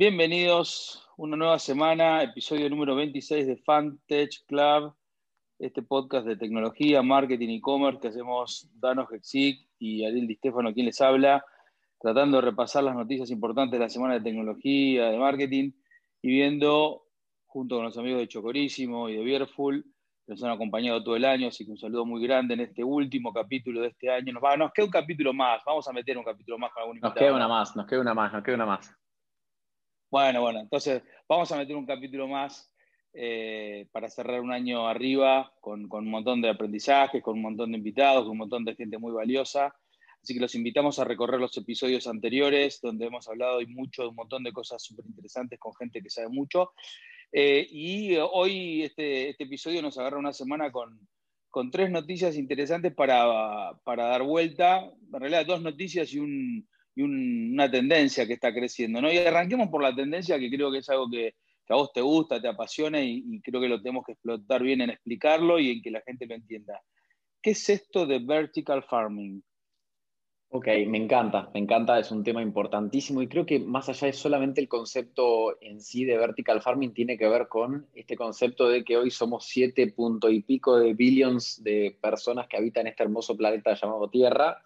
Bienvenidos 0.00 1.10
una 1.16 1.36
nueva 1.36 1.58
semana, 1.58 2.22
episodio 2.22 2.70
número 2.70 2.94
26 2.94 3.48
de 3.48 3.56
Fantech 3.56 4.46
Club, 4.46 4.94
este 5.58 5.82
podcast 5.82 6.24
de 6.24 6.36
tecnología, 6.36 7.02
marketing 7.02 7.48
y 7.48 7.56
e-commerce 7.56 7.98
que 7.98 8.06
hacemos 8.06 8.70
Dano 8.74 9.08
Hexic 9.10 9.58
y 9.80 10.04
Ariel 10.04 10.28
Di 10.28 10.36
Stefano, 10.36 10.72
quien 10.72 10.86
les 10.86 11.00
habla, 11.00 11.44
tratando 12.00 12.36
de 12.36 12.42
repasar 12.42 12.84
las 12.84 12.94
noticias 12.94 13.28
importantes 13.32 13.72
de 13.76 13.84
la 13.86 13.88
semana 13.88 14.14
de 14.14 14.20
tecnología, 14.20 15.06
de 15.06 15.18
marketing 15.18 15.72
y 16.22 16.28
viendo, 16.28 17.02
junto 17.46 17.74
con 17.74 17.86
los 17.86 17.98
amigos 17.98 18.20
de 18.20 18.28
Chocorísimo 18.28 19.08
y 19.08 19.16
de 19.16 19.24
Beerful, 19.24 19.82
que 20.24 20.32
nos 20.32 20.44
han 20.44 20.52
acompañado 20.52 21.02
todo 21.02 21.16
el 21.16 21.24
año, 21.24 21.48
así 21.48 21.64
que 21.64 21.72
un 21.72 21.78
saludo 21.78 22.06
muy 22.06 22.22
grande 22.22 22.54
en 22.54 22.60
este 22.60 22.84
último 22.84 23.32
capítulo 23.32 23.80
de 23.80 23.88
este 23.88 24.12
año. 24.12 24.32
Nos, 24.32 24.44
va, 24.44 24.56
nos 24.56 24.70
queda 24.72 24.86
un 24.86 24.92
capítulo 24.92 25.32
más, 25.32 25.60
vamos 25.66 25.88
a 25.88 25.92
meter 25.92 26.16
un 26.16 26.22
capítulo 26.22 26.56
más 26.56 26.72
con 26.72 26.82
algún 26.82 26.98
invitado. 26.98 27.14
Nos 27.14 27.20
queda 27.20 27.34
una 27.34 27.48
más, 27.48 27.74
nos 27.74 27.86
queda 27.88 28.00
una 28.00 28.14
más, 28.14 28.32
nos 28.32 28.44
queda 28.44 28.54
una 28.54 28.66
más. 28.66 28.98
Bueno, 30.10 30.40
bueno, 30.40 30.60
entonces 30.60 31.02
vamos 31.28 31.52
a 31.52 31.56
meter 31.58 31.76
un 31.76 31.84
capítulo 31.84 32.26
más 32.26 32.72
eh, 33.12 33.86
para 33.92 34.08
cerrar 34.08 34.40
un 34.40 34.52
año 34.52 34.88
arriba 34.88 35.52
con, 35.60 35.86
un 35.92 36.10
montón 36.10 36.40
de 36.40 36.48
aprendizajes, 36.48 37.22
con 37.22 37.34
un 37.34 37.42
montón 37.42 37.72
de 37.72 37.78
invitados, 37.78 38.22
con 38.22 38.32
un 38.32 38.38
montón 38.38 38.64
de 38.64 38.74
gente 38.74 38.96
muy 38.96 39.12
valiosa. 39.12 39.74
Así 40.22 40.32
que 40.32 40.40
los 40.40 40.54
invitamos 40.54 40.98
a 40.98 41.04
recorrer 41.04 41.38
los 41.38 41.54
episodios 41.58 42.06
anteriores, 42.06 42.80
donde 42.80 43.06
hemos 43.06 43.28
hablado 43.28 43.60
y 43.60 43.66
mucho 43.66 44.02
de 44.02 44.08
un 44.08 44.14
montón 44.14 44.42
de 44.44 44.52
cosas 44.52 44.82
súper 44.82 45.04
interesantes 45.04 45.58
con 45.58 45.74
gente 45.74 46.02
que 46.02 46.08
sabe 46.08 46.28
mucho. 46.28 46.72
Eh, 47.30 47.66
y 47.70 48.16
hoy 48.16 48.84
este, 48.84 49.28
este, 49.28 49.44
episodio 49.44 49.82
nos 49.82 49.98
agarra 49.98 50.18
una 50.18 50.32
semana 50.32 50.72
con, 50.72 51.06
tres 51.70 51.90
noticias 51.90 52.36
interesantes 52.36 52.94
para, 52.94 53.72
para 53.84 54.06
dar 54.06 54.22
vuelta. 54.22 54.90
En 55.12 55.20
realidad, 55.20 55.44
dos 55.44 55.60
noticias 55.60 56.12
y 56.14 56.18
un, 56.18 56.66
y 56.98 57.02
una 57.02 57.70
tendencia 57.70 58.26
que 58.26 58.32
está 58.32 58.52
creciendo. 58.52 59.00
¿no? 59.00 59.12
Y 59.12 59.18
arranquemos 59.18 59.68
por 59.68 59.80
la 59.80 59.94
tendencia 59.94 60.36
que 60.36 60.50
creo 60.50 60.72
que 60.72 60.78
es 60.78 60.88
algo 60.88 61.08
que, 61.08 61.34
a 61.68 61.76
vos 61.76 61.92
te 61.92 62.00
gusta, 62.00 62.40
te 62.40 62.48
apasiona 62.48 63.00
y, 63.00 63.40
creo 63.40 63.60
que 63.60 63.68
lo 63.68 63.80
tenemos 63.80 64.04
que 64.04 64.12
explotar 64.12 64.64
bien 64.64 64.80
en 64.80 64.90
explicarlo 64.90 65.60
y 65.60 65.70
en 65.70 65.82
que 65.82 65.92
la 65.92 66.00
gente 66.00 66.26
lo 66.26 66.34
entienda. 66.34 66.82
¿Qué 67.40 67.50
es 67.50 67.68
esto 67.68 68.04
de 68.04 68.18
vertical 68.18 68.82
farming? 68.82 69.40
Ok, 70.48 70.66
me 70.88 70.98
encanta, 70.98 71.50
me 71.54 71.60
encanta, 71.60 72.00
es 72.00 72.10
un 72.10 72.24
tema 72.24 72.42
importantísimo 72.42 73.22
y 73.22 73.28
creo 73.28 73.46
que 73.46 73.60
más 73.60 73.88
allá 73.90 74.08
de 74.08 74.14
solamente 74.14 74.60
el 74.60 74.66
concepto 74.66 75.60
en 75.60 75.80
sí 75.80 76.04
de 76.04 76.16
vertical 76.16 76.62
farming, 76.62 76.94
tiene 76.94 77.16
que 77.16 77.28
ver 77.28 77.46
con 77.46 77.86
este 77.94 78.16
concepto 78.16 78.68
de 78.68 78.82
que 78.82 78.96
hoy 78.96 79.12
somos 79.12 79.44
siete 79.44 79.86
punto 79.92 80.30
y 80.30 80.40
pico 80.40 80.78
de 80.78 80.94
billions 80.94 81.62
de 81.62 81.96
personas 82.00 82.48
que 82.48 82.56
habitan 82.56 82.88
este 82.88 83.04
hermoso 83.04 83.36
planeta 83.36 83.74
llamado 83.74 84.08
Tierra 84.08 84.64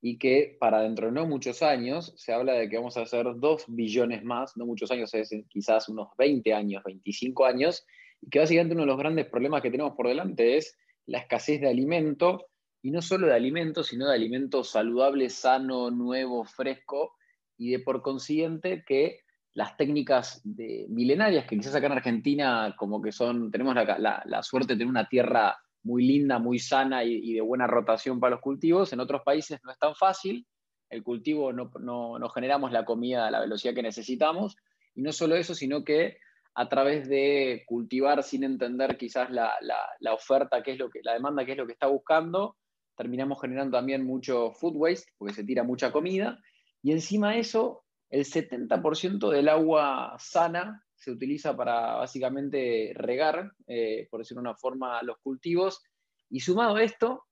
y 0.00 0.18
que 0.18 0.56
para 0.60 0.82
dentro 0.82 1.06
de 1.06 1.12
no 1.12 1.26
muchos 1.26 1.62
años 1.62 2.12
se 2.16 2.32
habla 2.32 2.52
de 2.52 2.68
que 2.68 2.76
vamos 2.76 2.96
a 2.96 3.02
hacer 3.02 3.26
2 3.36 3.64
billones 3.68 4.22
más, 4.22 4.56
no 4.56 4.64
muchos 4.64 4.90
años, 4.90 5.12
es 5.14 5.34
quizás 5.48 5.88
unos 5.88 6.08
20 6.16 6.54
años, 6.54 6.82
25 6.84 7.44
años, 7.44 7.84
y 8.20 8.30
que 8.30 8.38
básicamente 8.38 8.74
uno 8.74 8.82
de 8.82 8.88
los 8.88 8.98
grandes 8.98 9.26
problemas 9.26 9.62
que 9.62 9.70
tenemos 9.70 9.94
por 9.94 10.08
delante 10.08 10.56
es 10.56 10.76
la 11.06 11.18
escasez 11.18 11.60
de 11.60 11.68
alimento, 11.68 12.46
y 12.80 12.92
no 12.92 13.02
solo 13.02 13.26
de 13.26 13.34
alimento, 13.34 13.82
sino 13.82 14.06
de 14.08 14.14
alimento 14.14 14.62
saludable, 14.62 15.30
sano, 15.30 15.90
nuevo, 15.90 16.44
fresco, 16.44 17.16
y 17.56 17.72
de 17.72 17.80
por 17.80 18.02
consiguiente 18.02 18.84
que 18.86 19.22
las 19.54 19.76
técnicas 19.76 20.40
de, 20.44 20.86
milenarias 20.88 21.46
que 21.46 21.56
quizás 21.56 21.74
acá 21.74 21.86
en 21.86 21.92
Argentina 21.92 22.76
como 22.78 23.02
que 23.02 23.10
son, 23.10 23.50
tenemos 23.50 23.74
la, 23.74 24.22
la 24.24 24.42
suerte 24.44 24.74
de 24.74 24.78
tener 24.78 24.90
una 24.90 25.08
tierra 25.08 25.58
muy 25.88 26.06
linda, 26.06 26.38
muy 26.38 26.58
sana 26.58 27.02
y, 27.02 27.32
de 27.32 27.40
buena 27.40 27.66
rotación 27.66 28.20
para 28.20 28.32
los 28.32 28.42
cultivos. 28.42 28.92
En 28.92 29.00
otros 29.00 29.22
países 29.24 29.58
no 29.64 29.72
es 29.72 29.78
tan 29.78 29.94
fácil. 29.94 30.46
El 30.90 31.02
cultivo 31.02 31.50
no, 31.50 31.70
no, 31.80 32.28
generamos 32.28 32.72
la 32.72 32.84
comida 32.84 33.26
a 33.26 33.30
la 33.30 33.40
velocidad 33.40 33.74
que 33.74 33.82
necesitamos. 33.82 34.56
Y 34.94 35.00
no 35.00 35.12
solo 35.12 35.34
eso, 35.34 35.54
sino 35.54 35.84
que 35.84 36.18
a 36.54 36.68
través 36.68 37.08
de 37.08 37.64
cultivar 37.66 38.22
sin 38.22 38.44
entender 38.44 38.98
quizás 38.98 39.30
la, 39.30 39.54
la, 39.60 40.12
oferta, 40.12 40.62
qué 40.62 40.72
es 40.72 40.78
lo 40.78 40.90
que, 40.90 41.00
la 41.02 41.14
demanda, 41.14 41.46
qué 41.46 41.52
es 41.52 41.58
lo 41.58 41.66
que 41.66 41.72
está 41.72 41.86
buscando, 41.86 42.56
terminamos 42.94 43.40
generando 43.40 43.78
también 43.78 44.04
mucho 44.04 44.52
food 44.52 44.76
waste, 44.76 45.10
porque 45.16 45.34
se 45.34 45.44
tira 45.44 45.62
mucha 45.62 45.90
comida. 45.90 46.38
Y 46.82 46.92
encima 46.92 47.32
de 47.32 47.40
eso, 47.40 47.84
el 48.10 48.26
70% 48.26 49.30
del 49.30 49.48
agua 49.48 50.16
sana 50.18 50.84
se 50.98 51.12
utiliza 51.12 51.56
para 51.56 51.96
básicamente 51.96 52.92
regar, 52.94 53.52
eh, 53.66 54.08
por 54.10 54.20
decirlo 54.20 54.42
de 54.42 54.48
una 54.48 54.56
forma, 54.56 55.02
los 55.02 55.18
cultivos. 55.18 55.82
Y 56.28 56.40
sumado 56.40 56.76
a 56.76 56.82
esto, 56.82 57.24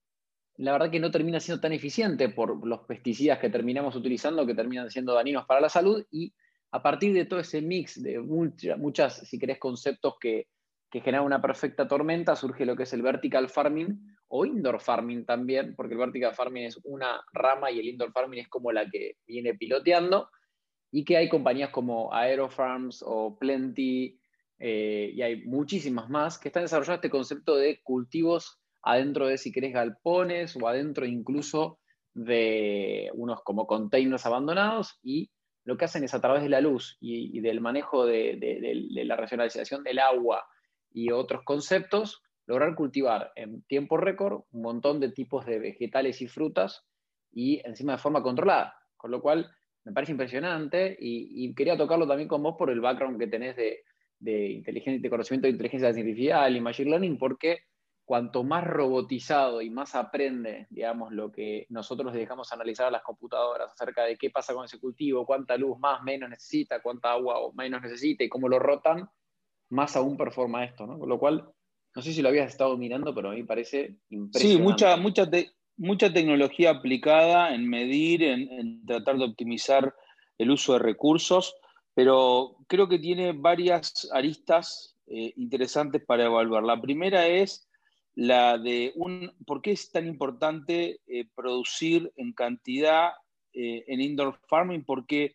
la 0.57 0.73
verdad 0.73 0.91
que 0.91 1.01
no 1.01 1.11
termina 1.11 1.41
siendo 1.41 1.61
tan 1.61 1.73
eficiente 1.73 2.29
por 2.29 2.67
los 2.67 2.81
pesticidas 2.87 3.39
que 3.39 3.51
terminamos 3.51 3.97
utilizando, 3.97 4.47
que 4.47 4.55
terminan 4.55 4.91
siendo 4.91 5.15
dañinos 5.15 5.47
para 5.47 5.61
la 5.61 5.69
salud. 5.69 6.05
Y 6.11 6.33
a 6.71 6.83
partir 6.83 7.13
de 7.13 7.27
todo 7.27 7.41
ese 7.41 7.61
mix 7.61 8.01
de 8.01 8.21
muchas, 8.21 9.29
si 9.29 9.39
querés, 9.39 9.59
conceptos 9.59 10.15
que, 10.21 10.47
que 10.89 11.01
generan 11.01 11.27
una 11.27 11.43
perfecta 11.43 11.89
tormenta, 11.89 12.37
surge 12.37 12.65
lo 12.65 12.77
que 12.77 12.85
es 12.85 12.93
el 12.93 13.03
vertical 13.03 13.49
farming 13.49 14.17
o 14.29 14.47
indoor 14.47 14.81
farming 14.81 15.25
también, 15.25 15.75
porque 15.77 15.95
el 15.95 16.01
vertical 16.01 16.35
farming 16.35 16.65
es 16.65 16.79
una 16.85 17.21
rama 17.33 17.71
y 17.71 17.81
el 17.81 17.89
indoor 17.89 18.13
farming 18.13 18.41
es 18.41 18.49
como 18.49 18.71
la 18.71 18.89
que 18.89 19.17
viene 19.27 19.55
piloteando 19.55 20.31
y 20.91 21.05
que 21.05 21.17
hay 21.17 21.29
compañías 21.29 21.71
como 21.71 22.13
Aerofarms 22.13 23.03
o 23.07 23.37
Plenty, 23.39 24.19
eh, 24.59 25.11
y 25.15 25.23
hay 25.23 25.45
muchísimas 25.45 26.09
más, 26.09 26.39
que 26.39 26.49
están 26.49 26.63
desarrollando 26.63 26.97
este 26.97 27.11
concepto 27.11 27.57
de 27.57 27.83
cultivos 27.83 28.59
adentro 28.83 29.27
de, 29.27 29.37
si 29.37 29.53
querés, 29.53 29.73
galpones 29.73 30.57
o 30.57 30.69
adentro 30.69 31.05
incluso 31.07 31.81
de 32.15 33.11
unos 33.15 33.43
como 33.43 33.67
containers 33.67 34.25
abandonados 34.25 34.99
y 35.03 35.31
lo 35.65 35.77
que 35.77 35.85
hacen 35.85 36.05
es 36.05 36.15
a 36.15 36.21
través 36.21 36.43
de 36.45 36.49
la 36.49 36.61
luz 36.61 36.97
y, 37.01 37.41
del 37.41 37.61
manejo 37.61 38.07
de, 38.07 38.37
de, 38.37 39.05
la 39.05 39.17
racionalización 39.17 39.83
del 39.83 39.99
agua 39.99 40.47
y 40.93 41.11
otros 41.11 41.43
conceptos, 41.45 42.23
lograr 42.47 42.77
cultivar 42.77 43.33
en 43.35 43.63
tiempo 43.65 43.97
récord 43.97 44.45
un 44.53 44.63
montón 44.63 45.01
de 45.01 45.11
tipos 45.11 45.45
de 45.45 45.59
vegetales 45.59 46.23
y 46.23 46.29
frutas 46.29 46.87
y 47.33 47.61
encima 47.67 47.93
de 47.93 47.99
forma 47.99 48.23
controlada. 48.23 48.77
Con 48.97 49.11
lo 49.11 49.21
cual, 49.21 49.51
me 49.87 49.93
parece 49.93 50.13
impresionante 50.13 50.97
y, 50.99 51.55
quería 51.55 51.77
tocarlo 51.77 52.09
también 52.09 52.29
con 52.29 52.43
vos 52.43 52.57
por 52.59 52.71
el 52.71 52.81
background 52.81 53.21
que 53.21 53.29
tenés 53.29 53.55
de, 53.55 53.85
de, 54.19 54.49
inteligencia, 54.49 55.01
de 55.01 55.09
conocimiento 55.09 55.47
de 55.47 55.53
inteligencia 55.53 55.89
artificial 55.89 56.57
y 56.57 56.61
machine 56.61 56.91
learning, 56.91 57.17
porque 57.17 57.61
cuanto 58.05 58.43
más 58.43 58.65
robotizado 58.65 59.63
y 59.63 59.71
más 59.71 59.95
aprende, 59.95 60.67
digamos, 60.71 61.13
lo 61.13 61.31
que 61.31 61.67
nosotros 61.69 62.13
dejamos 62.13 62.53
analizar 62.53 62.87
a 62.87 62.91
las 62.91 63.03
computadoras 63.03 63.73
acerca 63.73 64.05
de 64.05 64.17
qué 64.17 64.29
pasa 64.31 64.55
con 64.55 64.65
ese 64.65 64.81
cultivo, 64.81 65.25
cuánta 65.25 65.57
luz 65.57 65.79
más, 65.79 66.03
menos 66.03 66.31
necesita, 66.31 66.83
cuánta 66.83 67.13
agua 67.13 67.39
o 67.39 67.53
menos 67.53 67.81
necesita 67.81 68.25
y 68.25 68.29
cómo 68.29 68.49
lo 68.49 68.59
rotan, 68.59 69.09
más 69.71 69.95
aún 69.95 70.17
performa 70.17 70.65
esto, 70.65 70.85
¿no? 70.85 70.99
Con 70.99 71.09
lo 71.09 71.19
cual, 71.21 71.49
no 71.95 72.03
sé 72.03 72.13
si 72.13 72.23
lo 72.23 72.29
habías 72.29 72.51
estado 72.51 72.77
mirando, 72.77 73.15
pero 73.15 73.29
a 73.29 73.35
mí 73.35 73.43
me 73.43 73.47
parece 73.47 73.99
impresionante. 74.09 74.39
Sí, 74.41 74.59
mucha, 74.59 74.97
mucha, 74.97 75.31
mucha 75.77 76.13
tecnología 76.13 76.71
aplicada 76.71 77.55
en 77.55 77.69
medir, 77.69 78.23
en, 78.23 78.85
tratar 78.87 79.19
de 79.19 79.25
optimizar 79.25 79.95
el 80.39 80.51
uso 80.51 80.75
de 80.75 80.79
recursos, 80.81 81.55
pero 81.95 82.57
creo 82.67 82.89
que 82.89 82.99
tiene 82.99 83.33
varias 83.33 84.09
aristas 84.13 84.97
eh, 85.07 85.33
interesantes 85.37 86.05
para 86.05 86.25
evaluar. 86.25 86.63
La 86.63 86.81
primera 86.81 87.27
es 87.27 87.69
la 88.15 88.59
de 88.59 88.93
un, 88.97 89.33
por 89.47 89.63
qué 89.63 89.73
es 89.73 89.91
tan 89.91 90.07
importante 90.07 91.01
eh, 91.07 91.27
producir 91.35 92.13
en 92.17 92.33
cantidad 92.33 93.11
eh, 93.53 93.85
en 93.89 94.01
indoor 94.01 94.39
farming, 94.49 94.85
porque 94.85 95.35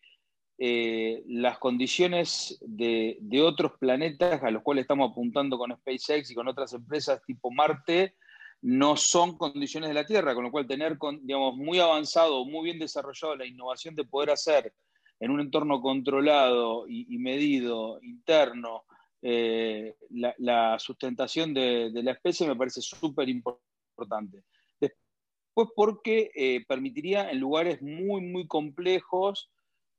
las 1.26 1.58
condiciones 1.58 2.56
de, 2.60 3.18
de, 3.20 3.42
otros 3.42 3.72
planetas 3.80 4.44
a 4.44 4.50
los 4.52 4.62
cuales 4.62 4.82
estamos 4.82 5.10
apuntando 5.10 5.58
con 5.58 5.76
SpaceX 5.76 6.30
y 6.30 6.36
con 6.36 6.46
otras 6.46 6.72
empresas 6.72 7.20
tipo 7.26 7.50
Marte, 7.50 8.14
no 8.62 8.96
son 8.96 9.36
condiciones 9.36 9.88
de 9.88 9.94
la 9.94 10.06
Tierra, 10.06 10.34
con 10.34 10.44
lo 10.44 10.50
cual 10.50 10.66
tener 10.66 10.96
digamos, 11.22 11.56
muy 11.56 11.80
avanzado, 11.80 12.44
muy 12.44 12.64
bien 12.64 12.78
desarrollado 12.78 13.36
la 13.36 13.46
innovación 13.46 13.94
de 13.94 14.04
poder 14.04 14.30
hacer 14.30 14.72
en 15.18 15.30
un 15.30 15.40
entorno 15.40 15.80
controlado 15.80 16.86
y, 16.88 17.18
medido, 17.18 18.00
interno, 18.02 18.84
eh, 19.20 19.94
la, 20.10 20.78
sustentación 20.78 21.54
de, 21.54 21.90
la 21.92 22.12
especie 22.12 22.46
me 22.46 22.56
parece 22.56 22.80
súper 22.80 23.28
importante. 23.28 24.42
Después 24.80 25.68
porque 25.76 26.30
eh, 26.34 26.64
permitiría 26.66 27.30
en 27.30 27.38
lugares 27.38 27.82
muy, 27.82 28.20
muy 28.20 28.46
complejos, 28.46 29.50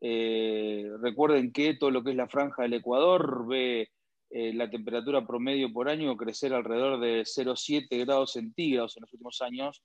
eh, 0.01 0.89
recuerden 0.99 1.53
que 1.53 1.75
todo 1.75 1.91
lo 1.91 2.03
que 2.03 2.11
es 2.11 2.17
la 2.17 2.27
franja 2.27 2.63
del 2.63 2.73
Ecuador 2.73 3.47
ve 3.47 3.89
eh, 4.35 4.51
la 4.51 4.67
temperatura 4.67 5.27
promedio 5.27 5.71
por 5.71 5.87
año 5.87 6.17
crecer 6.17 6.55
alrededor 6.55 6.99
de 6.99 7.21
0,7 7.21 8.03
grados 8.03 8.31
centígrados 8.31 8.97
en 8.97 9.01
los 9.01 9.13
últimos 9.13 9.39
años, 9.43 9.83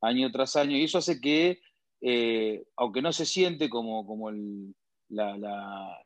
año 0.00 0.32
tras 0.32 0.56
año, 0.56 0.74
y 0.74 0.84
eso 0.84 0.96
hace 0.96 1.20
que, 1.20 1.60
eh, 2.00 2.64
aunque 2.78 3.02
no 3.02 3.12
se 3.12 3.26
siente 3.26 3.68
como, 3.68 4.06
como 4.06 4.30
la, 5.10 5.98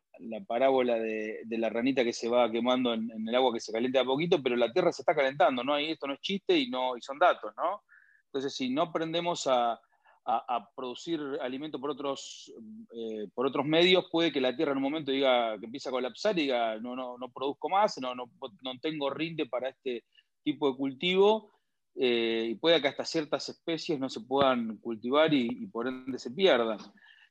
parábola 0.44 0.96
de, 0.98 1.44
la 1.50 1.70
ranita 1.70 2.02
que 2.02 2.12
se 2.12 2.28
va 2.28 2.50
quemando 2.50 2.94
en, 2.94 3.12
el 3.28 3.34
agua 3.36 3.52
que 3.52 3.60
se 3.60 3.70
calienta 3.70 4.00
a 4.00 4.04
poquito, 4.04 4.42
pero 4.42 4.56
la 4.56 4.72
Tierra 4.72 4.90
se 4.90 5.02
está 5.02 5.14
calentando, 5.14 5.62
¿no? 5.62 5.78
Y 5.78 5.92
esto 5.92 6.08
no 6.08 6.14
es 6.14 6.20
chiste 6.20 6.58
y, 6.58 6.68
no, 6.68 6.96
y 6.96 7.00
son 7.00 7.20
datos, 7.20 7.52
¿no? 7.56 7.84
Entonces, 8.26 8.56
si 8.56 8.70
no 8.70 8.82
aprendemos 8.82 9.46
a, 9.46 9.80
a, 10.26 10.68
producir 10.74 11.20
alimento 11.42 11.78
por 11.78 11.90
otros, 11.90 12.52
eh, 12.94 13.28
por 13.34 13.46
otros 13.46 13.66
medios, 13.66 14.06
puede 14.10 14.32
que 14.32 14.40
la 14.40 14.56
tierra 14.56 14.72
en 14.72 14.78
un 14.78 14.84
momento 14.84 15.12
diga 15.12 15.58
que 15.58 15.66
empieza 15.66 15.90
a 15.90 15.92
colapsar 15.92 16.38
y 16.38 16.42
diga 16.42 16.78
no, 16.78 16.96
no, 16.96 17.18
no 17.18 17.30
produzco 17.30 17.68
más, 17.68 17.98
no, 17.98 18.14
no, 18.14 18.30
no 18.62 18.72
tengo 18.80 19.10
rinde 19.10 19.46
para 19.46 19.68
este 19.68 20.04
tipo 20.42 20.70
de 20.70 20.76
cultivo, 20.76 21.54
eh, 21.96 22.48
y 22.50 22.54
puede 22.56 22.80
que 22.80 22.88
hasta 22.88 23.04
ciertas 23.04 23.48
especies 23.48 24.00
no 24.00 24.08
se 24.08 24.20
puedan 24.20 24.78
cultivar 24.78 25.32
y, 25.32 25.66
por 25.68 25.86
ende 25.86 26.18
se 26.18 26.30
pierdan. 26.30 26.78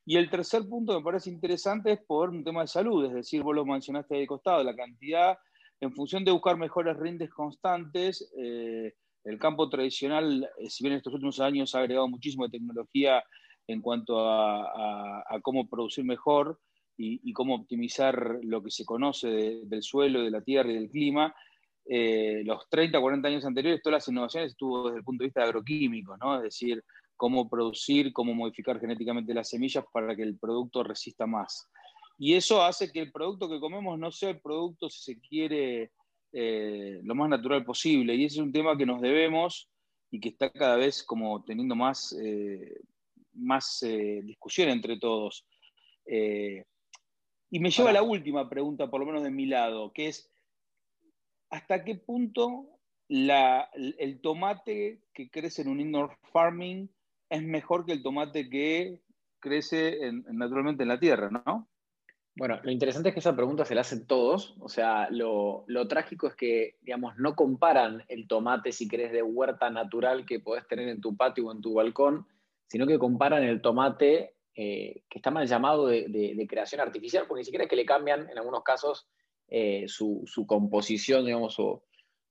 Y 0.06 0.18
el 0.18 0.30
tercer 0.30 0.68
punto 0.68 0.94
que 0.94 1.00
me 1.00 1.04
parece 1.04 1.30
interesante 1.30 1.94
es 1.94 2.00
por 2.06 2.30
un 2.30 2.44
tema 2.44 2.62
de 2.62 2.68
salud, 2.68 3.06
es 3.06 3.14
decir, 3.14 3.42
vos 3.42 3.56
lo 3.56 3.66
mencionaste 3.66 4.16
de 4.16 4.28
costado, 4.28 4.64
la 4.64 4.76
cantidad, 4.76 5.38
en 5.80 5.94
función 5.94 6.24
de 6.24 6.32
buscar 6.32 6.58
mejores 6.58 6.98
rindes 6.98 7.30
constantes, 7.30 8.32
eh, 8.38 8.94
el 9.24 9.40
campo 9.40 9.70
tradicional, 9.70 10.50
eh, 10.58 10.70
si 10.70 10.84
bien 10.84 10.94
en 10.94 10.98
estos 10.98 11.14
últimos 11.14 11.40
años 11.40 11.74
ha 11.76 11.80
agregado 11.80 12.08
muchísimo 12.08 12.46
de 12.46 12.58
tecnología 12.58 13.24
en 13.68 13.82
cuanto 13.82 14.20
a, 14.20 15.24
cómo 15.42 15.70
producir 15.70 16.04
mejor 16.04 16.60
y, 16.98 17.32
cómo 17.34 17.56
optimizar 17.56 18.40
lo 18.44 18.62
que 18.62 18.70
se 18.70 18.86
conoce 18.86 19.62
del 19.64 19.82
suelo, 19.82 20.22
de 20.22 20.32
la 20.32 20.42
tierra 20.42 20.70
y 20.72 20.76
del 20.76 20.90
clima, 20.90 21.34
eh, 21.86 22.44
los 22.46 22.68
30, 22.70 23.00
40 23.00 23.28
años 23.28 23.46
anteriores, 23.46 23.82
todas 23.82 23.98
las 23.98 24.08
innovaciones 24.08 24.52
estuvo 24.52 24.86
desde 24.86 25.00
el 25.00 25.04
punto 25.04 25.24
de 25.24 25.28
vista 25.28 25.44
agroquímico, 25.44 26.18
¿no? 26.18 26.38
Es 26.38 26.44
decir, 26.44 26.84
cómo 27.16 27.50
producir, 27.50 28.12
cómo 28.14 28.34
modificar 28.34 28.80
genéticamente 28.80 29.34
las 29.34 29.50
semillas 29.50 29.86
para 29.92 30.16
que 30.16 30.24
el 30.24 30.38
producto 30.38 30.84
resista 30.84 31.26
más. 31.26 31.70
Y 32.18 32.36
eso 32.36 32.64
hace 32.64 32.92
que 32.92 33.00
el 33.00 33.12
producto 33.12 33.50
que 33.50 33.60
comemos 33.60 33.98
no 33.98 34.12
sea 34.12 34.30
el 34.30 34.40
producto, 34.40 34.90
si 34.90 35.14
se 35.14 35.20
quiere, 35.20 35.92
eh, 36.36 37.00
lo 37.04 37.14
más 37.14 37.30
natural 37.30 37.64
posible. 37.64 38.16
Y 38.16 38.26
ese 38.26 38.38
es 38.38 38.42
un 38.42 38.52
tema 38.52 38.76
que 38.76 38.88
nos 38.88 39.02
debemos 39.02 39.70
y 40.10 40.20
que 40.20 40.30
está 40.30 40.52
cada 40.52 40.78
vez 40.78 41.04
como 41.04 41.44
teniendo 41.44 41.76
más, 41.76 42.12
eh, 42.20 42.82
más 43.34 43.84
eh, 43.84 44.22
discusión 44.24 44.70
entre 44.70 44.98
todos. 45.00 45.46
y 46.06 47.60
me 47.60 47.70
lleva 47.70 47.92
a 47.92 47.94
la 47.94 48.02
última 48.02 48.50
pregunta, 48.50 48.90
por 48.90 49.00
lo 49.00 49.06
menos 49.06 49.24
de 49.24 49.30
mi 49.30 49.46
lado, 49.46 49.94
que 49.94 50.08
es, 50.08 50.32
¿hasta 51.52 51.84
qué 51.84 51.96
punto 51.96 52.68
el 53.08 54.20
tomate 54.22 55.04
que 55.14 55.30
crece 55.30 55.62
en 55.62 55.68
un 55.68 55.80
indoor 55.80 56.18
farming 56.32 56.90
es 57.30 57.44
mejor 57.44 57.86
que 57.86 57.92
el 57.92 58.02
tomate 58.02 58.50
que 58.50 59.02
crece 59.40 60.00
naturalmente 60.32 60.82
en 60.82 60.90
la 60.90 61.00
tierra, 61.00 61.30
¿no? 61.30 61.70
Bueno, 62.36 62.60
lo 62.64 62.72
interesante 62.72 63.10
es 63.10 63.14
que 63.14 63.20
esa 63.20 63.36
pregunta 63.36 63.64
se 63.64 63.76
la 63.76 63.82
hacen 63.82 64.08
todos. 64.08 64.56
O 64.60 64.68
sea, 64.68 65.08
lo, 65.12 65.66
trágico 65.88 66.28
es 66.28 66.36
que, 66.36 66.78
digamos, 66.82 67.16
no 67.18 67.36
comparan 67.36 68.04
el 68.08 68.28
tomate, 68.28 68.72
si 68.72 68.88
querés, 68.88 69.12
de 69.12 69.22
huerta 69.22 69.70
natural 69.70 70.26
que 70.26 70.40
podés 70.40 70.68
tener 70.68 70.90
en 70.90 71.00
tu 71.00 71.16
patio 71.16 71.48
o 71.48 71.52
en 71.52 71.62
tu 71.62 71.76
balcón, 71.76 72.26
sino 72.68 72.88
que 72.88 72.98
comparan 72.98 73.44
el 73.44 73.62
tomate 73.62 74.34
eh, 74.56 75.04
que 75.10 75.20
está 75.20 75.30
mal 75.30 75.48
llamado 75.48 75.88
de, 75.88 76.46
creación 76.50 76.82
artificial, 76.82 77.26
porque 77.28 77.42
ni 77.42 77.46
siquiera 77.46 77.66
es 77.66 77.70
que 77.70 77.76
le 77.76 77.86
cambian, 77.86 78.28
en 78.30 78.38
algunos 78.38 78.64
casos, 78.64 79.08
eh, 79.48 79.86
su, 79.88 80.26
composición, 80.48 81.26
digamos, 81.26 81.56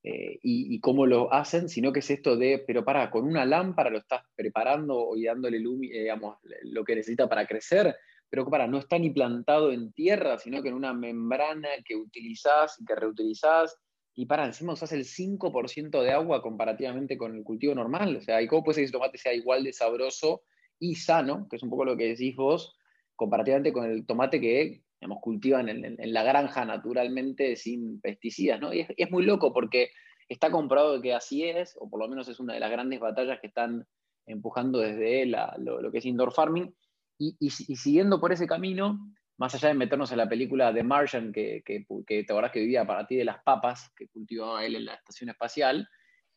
eh, 0.03 0.41
y, 0.43 0.81
cómo 0.81 1.07
lo 1.07 1.33
hacen, 1.33 1.69
sino 1.69 1.93
que 1.93 2.01
es 2.01 2.11
esto 2.11 2.37
de, 2.37 2.63
pero 2.67 2.85
para, 2.85 3.09
con 3.09 3.25
una 3.25 3.45
lámpara 3.45 3.91
lo 3.91 3.99
estás 3.99 4.23
preparando 4.35 5.13
y 5.15 5.25
dándole 5.25 5.59
digamos, 5.59 6.39
lo 6.65 6.83
que 6.83 6.97
necesita 6.97 7.29
para 7.29 7.47
crecer 7.47 7.95
pero 8.33 8.49
para, 8.49 8.67
no 8.67 8.79
está 8.79 8.99
ni 8.99 9.11
plantado 9.11 9.73
en 9.73 9.93
tierra, 9.93 10.39
sino 10.39 10.63
que 10.63 10.71
en 10.71 10.75
una 10.75 10.95
membrana 10.95 11.69
que 11.85 11.95
utilizás 11.95 12.81
y 12.81 12.85
que 12.87 12.95
reutilizás, 12.95 13.77
y 14.15 14.25
para, 14.25 14.47
encima 14.47 14.73
usás 14.73 14.93
el 14.93 15.05
5% 15.05 16.03
de 16.03 16.13
agua 16.13 16.41
comparativamente 16.41 17.19
con 17.19 17.37
el 17.37 17.45
cultivo 17.45 17.75
normal. 17.75 18.17
O 18.17 18.21
sea, 18.23 18.41
¿y 18.41 18.49
cómo 18.49 18.65
puede 18.65 18.77
ser 18.77 18.81
que 18.81 18.85
ese 18.87 18.93
tomate 18.93 19.19
sea 19.19 19.35
igual 19.35 19.65
de 19.65 19.75
sabroso 19.75 20.45
y 20.79 20.95
sano, 20.95 21.47
que 21.51 21.57
es 21.57 21.63
un 21.63 21.69
poco 21.69 21.85
lo 21.85 21.95
que 21.95 22.09
decís 22.09 22.35
vos, 22.35 22.75
comparativamente 23.17 23.71
con 23.71 23.85
el 23.85 24.07
tomate 24.07 24.41
que 24.41 24.81
digamos, 24.99 25.21
cultivan 25.21 25.69
en, 25.69 25.97
la 25.99 26.23
granja 26.23 26.65
naturalmente 26.65 27.57
sin 27.57 28.01
pesticidas, 28.01 28.59
¿no? 28.59 28.73
Y 28.73 28.87
es, 28.97 29.11
muy 29.11 29.27
loco 29.27 29.53
porque 29.53 29.91
está 30.27 30.51
comprobado 30.51 31.03
que 31.03 31.13
así 31.13 31.45
es, 31.45 31.77
o 31.79 31.91
por 31.91 32.01
lo 32.01 32.09
menos 32.09 32.29
es 32.29 32.41
una 32.41 32.55
de 32.55 32.61
las 32.61 32.71
grandes 32.71 32.99
batallas 32.99 33.41
que 33.43 33.49
están 33.49 33.87
empujando 34.25 34.79
desde 34.79 35.27
lo, 35.27 35.83
lo, 35.83 35.93
que 35.93 35.99
es 35.99 36.07
indoor 36.07 36.33
farming, 36.33 36.75
y, 37.39 37.51
siguiendo 37.51 38.21
por 38.21 38.33
ese 38.33 38.47
camino, 38.47 38.99
más 39.39 39.55
allá 39.55 39.69
de 39.69 39.75
meternos 39.75 40.13
en 40.13 40.19
la 40.19 40.29
película 40.29 40.73
de 40.73 40.83
Martian, 40.83 41.33
que, 41.33 41.63
que, 41.65 41.87
que 42.07 42.25
te 42.25 42.33
acordás 42.33 42.53
que 42.53 42.61
vivía 42.61 42.83
a 42.83 42.87
partir 42.87 43.19
de 43.19 43.25
las 43.25 43.43
papas 43.43 43.91
que 43.97 44.09
cultivaba 44.09 44.65
él 44.65 44.77
en 44.77 44.87
la 44.87 44.95
estación 44.95 45.31
espacial, 45.31 45.89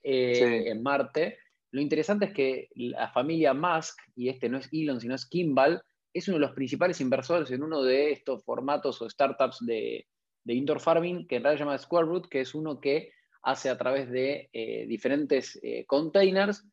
eh, 0.03 0.69
en 0.69 0.83
Marte, 0.83 1.39
lo 1.71 1.81
interesante 1.81 2.25
es 2.25 2.33
que 2.33 2.69
la 2.75 3.09
familia 3.09 3.53
Musk, 3.53 3.97
y 4.15 4.29
este 4.29 4.47
no 4.47 4.59
es 4.59 4.69
Elon, 4.71 5.01
sino 5.01 5.15
es 5.15 5.25
Kimball, 5.25 5.81
es 6.13 6.27
uno 6.29 6.37
de 6.37 6.45
los 6.45 6.53
principales 6.53 7.01
inversores 7.01 7.51
en 7.51 7.63
uno 7.63 7.83
de 7.83 8.11
estos 8.11 8.45
formatos 8.45 9.01
o 9.01 9.09
startups 9.09 9.65
de, 9.65 10.07
de 10.45 10.53
indoor 10.53 10.79
farming, 10.79 11.27
que 11.27 11.35
en 11.35 11.43
realidad 11.43 11.59
se 11.59 11.65
llama 11.65 11.77
Square 11.77 12.29
que 12.29 12.39
es 12.39 12.55
uno 12.55 12.79
que 12.79 13.11
hace 13.43 13.69
a 13.69 13.77
través 13.77 14.09
de 14.09 14.49
eh, 14.53 14.85
diferentes 14.87 15.59
eh, 15.61 15.85
containers 15.85 16.65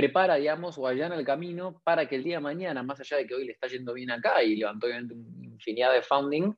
prepara, 0.00 0.36
digamos, 0.36 0.78
o 0.78 0.86
allana 0.86 1.14
el 1.14 1.26
camino 1.26 1.82
para 1.84 2.08
que 2.08 2.16
el 2.16 2.24
día 2.24 2.36
de 2.36 2.42
mañana, 2.42 2.82
más 2.82 2.98
allá 3.00 3.18
de 3.18 3.26
que 3.26 3.34
hoy 3.34 3.44
le 3.44 3.52
está 3.52 3.68
yendo 3.68 3.92
bien 3.92 4.10
acá 4.10 4.42
y 4.42 4.56
levantó 4.56 4.86
obviamente 4.86 5.12
una 5.12 5.44
infinidad 5.44 5.92
de 5.92 6.00
founding, 6.00 6.54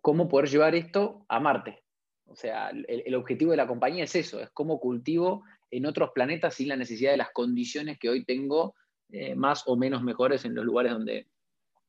cómo 0.00 0.28
poder 0.28 0.48
llevar 0.48 0.74
esto 0.74 1.24
a 1.28 1.38
Marte. 1.38 1.84
O 2.26 2.34
sea, 2.34 2.70
el, 2.70 3.14
objetivo 3.14 3.52
de 3.52 3.56
la 3.56 3.68
compañía 3.68 4.02
es 4.02 4.16
eso, 4.16 4.40
es 4.40 4.50
cómo 4.50 4.80
cultivo 4.80 5.44
en 5.70 5.86
otros 5.86 6.10
planetas 6.12 6.54
sin 6.54 6.68
la 6.68 6.76
necesidad 6.76 7.12
de 7.12 7.18
las 7.18 7.30
condiciones 7.30 8.00
que 8.00 8.08
hoy 8.08 8.24
tengo 8.24 8.74
eh, 9.12 9.36
más 9.36 9.62
o 9.66 9.76
menos 9.76 10.02
mejores 10.02 10.44
en 10.44 10.56
los 10.56 10.64
lugares 10.64 10.90
donde 10.90 11.28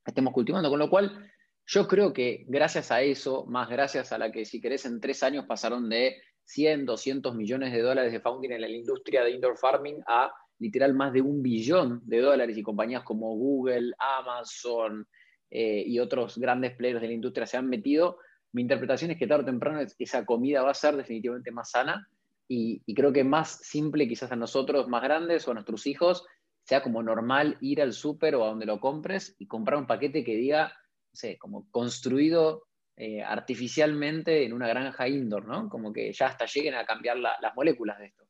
estemos 0.06 0.32
cultivando. 0.32 0.70
Con 0.70 0.78
lo 0.78 0.92
cual, 0.92 1.28
yo 1.66 1.88
creo 1.88 2.14
que 2.14 2.46
gracias 2.48 2.92
a 2.92 3.02
eso, 3.02 3.46
más 3.48 3.68
gracias 3.68 4.12
a 4.12 4.20
la 4.20 4.32
que 4.32 4.46
si 4.46 4.62
querés 4.62 4.86
en 4.86 5.00
tres 5.00 5.24
años 5.24 5.46
pasaron 5.48 5.90
de 5.90 6.22
100, 6.46 6.86
200 6.86 7.34
millones 7.34 7.74
de 7.74 7.82
dólares 7.82 8.12
de 8.12 8.20
founding 8.20 8.52
en 8.52 8.62
la 8.62 8.70
industria 8.70 9.24
de 9.24 9.32
indoor 9.32 9.58
farming 9.58 10.04
a 10.06 10.32
literal 10.64 10.94
más 10.94 11.12
de 11.12 11.22
un 11.22 11.44
billón 11.44 12.02
de 12.06 12.22
dólares 12.22 12.58
y 12.58 12.64
compañías 12.64 13.04
como 13.04 13.36
Google, 13.36 13.94
Amazon 14.00 15.06
eh, 15.52 15.84
y 15.86 16.00
otros 16.00 16.38
grandes 16.38 16.74
players 16.76 17.02
de 17.02 17.08
la 17.08 17.14
industria 17.14 17.46
se 17.46 17.58
han 17.58 17.68
metido, 17.68 18.18
mi 18.54 18.62
interpretación 18.62 19.12
es 19.12 19.18
que 19.18 19.28
tarde 19.28 19.44
o 19.44 19.46
temprano 19.46 19.86
esa 20.00 20.26
comida 20.26 20.62
va 20.62 20.72
a 20.72 20.76
ser 20.76 20.96
definitivamente 20.96 21.52
más 21.52 21.72
sana 21.72 22.08
y, 22.48 22.82
creo 22.94 23.12
que 23.12 23.24
más 23.24 23.60
simple 23.62 24.08
quizás 24.08 24.32
a 24.32 24.36
nosotros 24.36 24.88
más 24.88 25.04
grandes 25.04 25.48
o 25.48 25.52
a 25.52 25.54
nuestros 25.56 25.86
hijos 25.86 26.26
sea 26.64 26.82
como 26.82 27.04
normal 27.04 27.58
ir 27.60 27.82
al 27.82 27.92
súper 27.92 28.36
o 28.36 28.46
a 28.46 28.48
donde 28.48 28.66
lo 28.66 28.80
compres 28.80 29.36
y 29.38 29.48
comprar 29.48 29.80
un 29.80 29.88
paquete 29.88 30.24
que 30.24 30.36
diga, 30.36 30.68
no 30.68 31.16
sé, 31.16 31.38
como 31.38 31.70
construido 31.72 32.68
eh, 32.96 33.22
artificialmente 33.22 34.46
en 34.46 34.54
una 34.54 34.68
granja 34.68 35.10
indoor, 35.10 35.46
¿no? 35.46 35.68
Como 35.68 35.92
que 35.92 36.14
ya 36.14 36.28
hasta 36.28 36.46
lleguen 36.46 36.76
a 36.76 36.86
cambiar 36.86 37.18
las 37.18 37.56
moléculas 37.56 37.98
de 38.00 38.06
esto. 38.06 38.24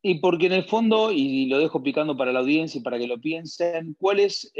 Y 0.00 0.20
porque 0.20 0.46
en 0.46 0.52
el 0.52 0.64
fondo, 0.64 1.10
y 1.10 1.46
lo 1.46 1.58
dejo 1.58 1.82
picando 1.82 2.16
para 2.16 2.32
la 2.32 2.40
audiencia 2.40 2.78
y 2.78 2.82
para 2.82 2.98
que 2.98 3.08
lo 3.08 3.20
piensen, 3.20 3.96
¿cuál 3.98 4.20
es 4.20 4.52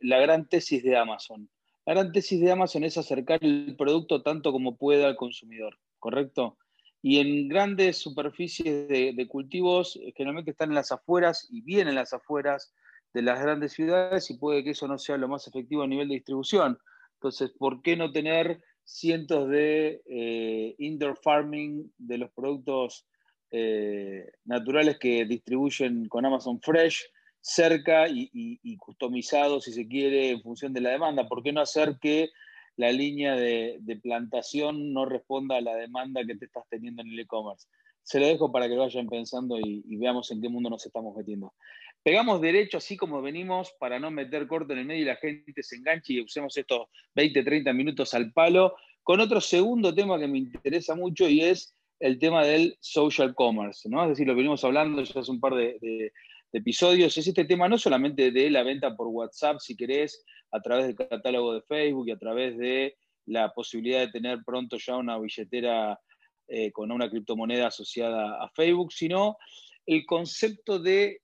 la 0.00 0.18
gran 0.18 0.48
tesis 0.48 0.82
de 0.82 0.96
Amazon? 0.96 1.48
La 1.86 1.94
gran 1.94 2.12
tesis 2.12 2.40
de 2.40 2.50
Amazon 2.50 2.84
es 2.84 2.98
acercar 2.98 3.38
el 3.42 3.76
producto 3.78 4.22
tanto 4.22 4.52
como 4.52 4.76
pueda 4.76 5.06
al 5.06 5.16
consumidor, 5.16 5.78
¿correcto? 5.98 6.58
Y 7.00 7.18
en 7.18 7.48
grandes 7.48 7.98
superficies 7.98 8.88
de, 8.88 9.28
cultivos, 9.28 9.96
eh, 9.96 10.12
generalmente 10.16 10.50
están 10.50 10.70
en 10.70 10.74
las 10.74 10.90
afueras 10.90 11.46
y 11.50 11.62
bien 11.62 11.86
en 11.86 11.94
las 11.94 12.12
afueras 12.12 12.74
de 13.14 13.22
las 13.22 13.40
grandes 13.40 13.72
ciudades 13.72 14.28
y 14.30 14.38
puede 14.38 14.64
que 14.64 14.70
eso 14.70 14.88
no 14.88 14.98
sea 14.98 15.16
lo 15.16 15.28
más 15.28 15.46
efectivo 15.46 15.82
a 15.82 15.86
nivel 15.86 16.08
de 16.08 16.16
distribución. 16.16 16.78
Entonces, 17.14 17.52
¿por 17.56 17.80
qué 17.82 17.96
no 17.96 18.10
tener 18.10 18.60
cientos 18.84 19.48
de 19.48 20.02
eh, 20.06 20.74
indoor 20.78 21.16
farming 21.22 21.92
de 21.96 22.18
los 22.18 22.30
productos 22.32 23.06
eh, 23.50 24.30
naturales 24.44 24.98
que 24.98 25.24
distribuyen 25.24 26.06
con 26.08 26.26
Amazon 26.26 26.60
Fresh 26.60 27.08
cerca 27.40 28.06
y, 28.08 28.76
customizados, 28.76 29.64
si 29.64 29.72
se 29.72 29.88
quiere, 29.88 30.30
en 30.30 30.42
función 30.42 30.72
de 30.72 30.82
la 30.82 30.90
demanda. 30.90 31.28
¿Por 31.28 31.42
qué 31.42 31.52
no 31.52 31.60
hacer 31.60 31.98
que 32.00 32.30
la 32.76 32.92
línea 32.92 33.36
de, 33.36 34.00
plantación 34.02 34.92
no 34.92 35.06
responda 35.06 35.56
a 35.56 35.60
la 35.60 35.74
demanda 35.76 36.24
que 36.26 36.36
te 36.36 36.44
estás 36.44 36.64
teniendo 36.68 37.02
en 37.02 37.08
el 37.08 37.20
e-commerce? 37.20 37.66
Se 38.02 38.20
lo 38.20 38.26
dejo 38.26 38.52
para 38.52 38.68
que 38.68 38.74
lo 38.74 38.82
vayan 38.82 39.08
pensando 39.08 39.58
y, 39.58 39.96
veamos 39.96 40.30
en 40.30 40.42
qué 40.42 40.48
mundo 40.48 40.68
nos 40.68 40.84
estamos 40.84 41.16
metiendo. 41.16 41.54
Pegamos 42.02 42.40
derecho 42.40 42.78
así 42.78 42.96
como 42.96 43.22
venimos 43.22 43.74
para 43.80 43.98
no 43.98 44.10
meter 44.10 44.46
corto 44.46 44.72
en 44.72 44.80
el 44.80 44.86
medio 44.86 45.02
y 45.02 45.06
la 45.06 45.16
gente 45.16 45.62
se 45.62 45.76
enganche 45.76 46.14
y 46.14 46.22
usemos 46.22 46.56
estos 46.56 46.88
20, 47.14 47.42
30 47.42 47.72
minutos 47.72 48.14
al 48.14 48.32
palo 48.32 48.76
con 49.02 49.20
otro 49.20 49.40
segundo 49.40 49.94
tema 49.94 50.18
que 50.18 50.28
me 50.28 50.38
interesa 50.38 50.94
mucho 50.94 51.28
y 51.28 51.40
es 51.40 51.77
el 52.00 52.18
tema 52.18 52.44
del 52.44 52.76
social 52.80 53.34
commerce, 53.34 53.88
¿no? 53.88 54.02
Es 54.04 54.10
decir, 54.10 54.26
lo 54.26 54.34
venimos 54.34 54.62
hablando 54.64 55.02
ya 55.02 55.20
hace 55.20 55.30
un 55.30 55.40
par 55.40 55.54
de, 55.54 56.12
episodios, 56.52 57.16
es 57.18 57.26
este 57.26 57.44
tema 57.44 57.68
no 57.68 57.76
solamente 57.76 58.30
de 58.30 58.50
la 58.50 58.62
venta 58.62 58.96
por 58.96 59.08
WhatsApp, 59.08 59.58
si 59.60 59.76
querés, 59.76 60.24
a 60.50 60.60
través 60.60 60.86
del 60.86 60.96
catálogo 60.96 61.52
de 61.54 61.62
Facebook 61.62 62.08
y 62.08 62.12
a 62.12 62.18
través 62.18 62.56
de 62.56 62.96
la 63.26 63.52
posibilidad 63.52 64.00
de 64.00 64.10
tener 64.10 64.38
pronto 64.46 64.78
ya 64.78 64.96
una 64.96 65.18
billetera 65.18 66.00
eh, 66.46 66.72
con 66.72 66.90
una 66.90 67.10
criptomoneda 67.10 67.66
asociada 67.66 68.42
a 68.42 68.48
Facebook, 68.50 68.92
sino 68.92 69.36
el 69.84 70.06
concepto 70.06 70.78
de 70.78 71.20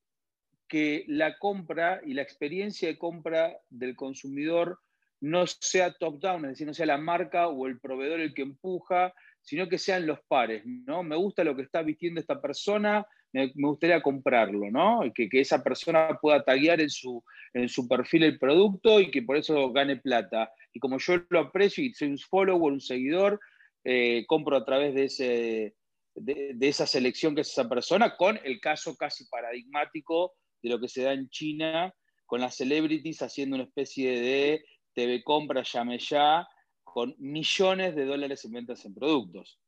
que 0.68 1.04
la 1.08 1.38
compra 1.38 2.00
y 2.04 2.12
la 2.12 2.22
experiencia 2.22 2.88
de 2.88 2.98
compra 2.98 3.56
del 3.70 3.96
consumidor 3.96 4.80
no 5.20 5.46
sea 5.46 5.94
top-down, 5.94 6.44
es 6.44 6.50
decir, 6.50 6.66
no 6.66 6.74
sea 6.74 6.86
la 6.86 6.98
marca 6.98 7.48
o 7.48 7.66
el 7.66 7.80
proveedor 7.80 8.20
el 8.20 8.34
que 8.34 8.42
empuja, 8.42 9.14
sino 9.44 9.68
que 9.68 9.78
sean 9.78 10.06
los 10.06 10.18
pares, 10.26 10.62
¿no? 10.64 11.02
Me 11.02 11.16
gusta 11.16 11.44
lo 11.44 11.54
que 11.54 11.62
está 11.62 11.82
vistiendo 11.82 12.20
esta 12.20 12.40
persona, 12.40 13.06
me, 13.32 13.52
gustaría 13.54 14.00
comprarlo, 14.00 14.70
¿no? 14.70 15.04
Y 15.04 15.12
que, 15.12 15.28
esa 15.40 15.62
persona 15.62 16.18
pueda 16.20 16.42
taguear 16.42 16.80
en 16.80 16.88
su, 16.88 17.22
en 17.52 17.68
su 17.68 17.86
perfil 17.86 18.24
el 18.24 18.38
producto 18.38 19.00
y 19.00 19.10
que 19.10 19.22
por 19.22 19.36
eso 19.36 19.70
gane 19.72 19.96
plata. 19.96 20.50
Y 20.72 20.80
como 20.80 20.98
yo 20.98 21.16
lo 21.28 21.40
aprecio 21.40 21.84
y 21.84 21.92
soy 21.92 22.08
un 22.08 22.18
follower, 22.18 22.72
un 22.72 22.80
seguidor, 22.80 23.38
eh, 23.84 24.24
compro 24.26 24.56
a 24.56 24.64
través 24.64 24.94
de, 24.94 25.04
ese, 25.04 25.74
de, 26.14 26.56
esa 26.60 26.86
selección 26.86 27.34
que 27.34 27.42
es 27.42 27.50
esa 27.50 27.68
persona, 27.68 28.16
con 28.16 28.40
el 28.44 28.60
caso 28.60 28.96
casi 28.96 29.28
paradigmático 29.28 30.32
de 30.62 30.70
lo 30.70 30.80
que 30.80 30.88
se 30.88 31.02
da 31.02 31.12
en 31.12 31.28
China, 31.28 31.92
con 32.24 32.40
las 32.40 32.56
celebrities 32.56 33.20
haciendo 33.20 33.56
una 33.56 33.64
especie 33.64 34.18
de 34.20 34.64
TV 34.94 35.22
compra, 35.22 35.62
llame 35.62 35.98
ya, 35.98 36.46
con 36.94 37.16
millones 37.18 37.96
de 37.96 38.04
dólares 38.04 38.44
en 38.44 38.52
ventas 38.52 38.84
en 38.84 38.94
productos. 38.94 39.58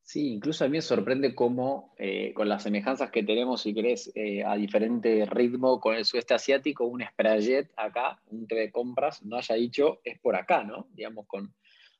Sí, 0.00 0.32
incluso 0.32 0.64
a 0.64 0.68
mí 0.68 0.78
me 0.78 0.80
sorprende 0.80 1.34
cómo, 1.34 1.92
eh, 1.98 2.32
con 2.32 2.48
las 2.48 2.62
semejanzas 2.62 3.10
que 3.10 3.22
tenemos, 3.22 3.60
si 3.60 3.74
querés, 3.74 4.10
eh, 4.14 4.42
a 4.42 4.56
diferente 4.56 5.26
ritmo 5.26 5.78
con 5.78 5.94
el 5.94 6.06
sudeste 6.06 6.32
asiático, 6.32 6.86
un 6.86 7.04
Sprayet 7.04 7.70
acá, 7.76 8.18
un 8.28 8.46
TV 8.46 8.72
compras, 8.72 9.22
no 9.22 9.36
haya 9.36 9.56
dicho, 9.56 10.00
es 10.04 10.18
por 10.20 10.34
acá, 10.34 10.64
¿no? 10.64 10.86
Digamos, 10.94 11.26
con, 11.26 11.54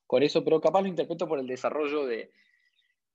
con 0.07 0.23
eso, 0.23 0.43
pero 0.43 0.63
capaz 0.63 0.81
lo 0.81 0.89
interpreto 0.89 1.29
por 1.29 1.39
el 1.39 1.47
desarrollo 1.47 2.07
de, 2.07 2.33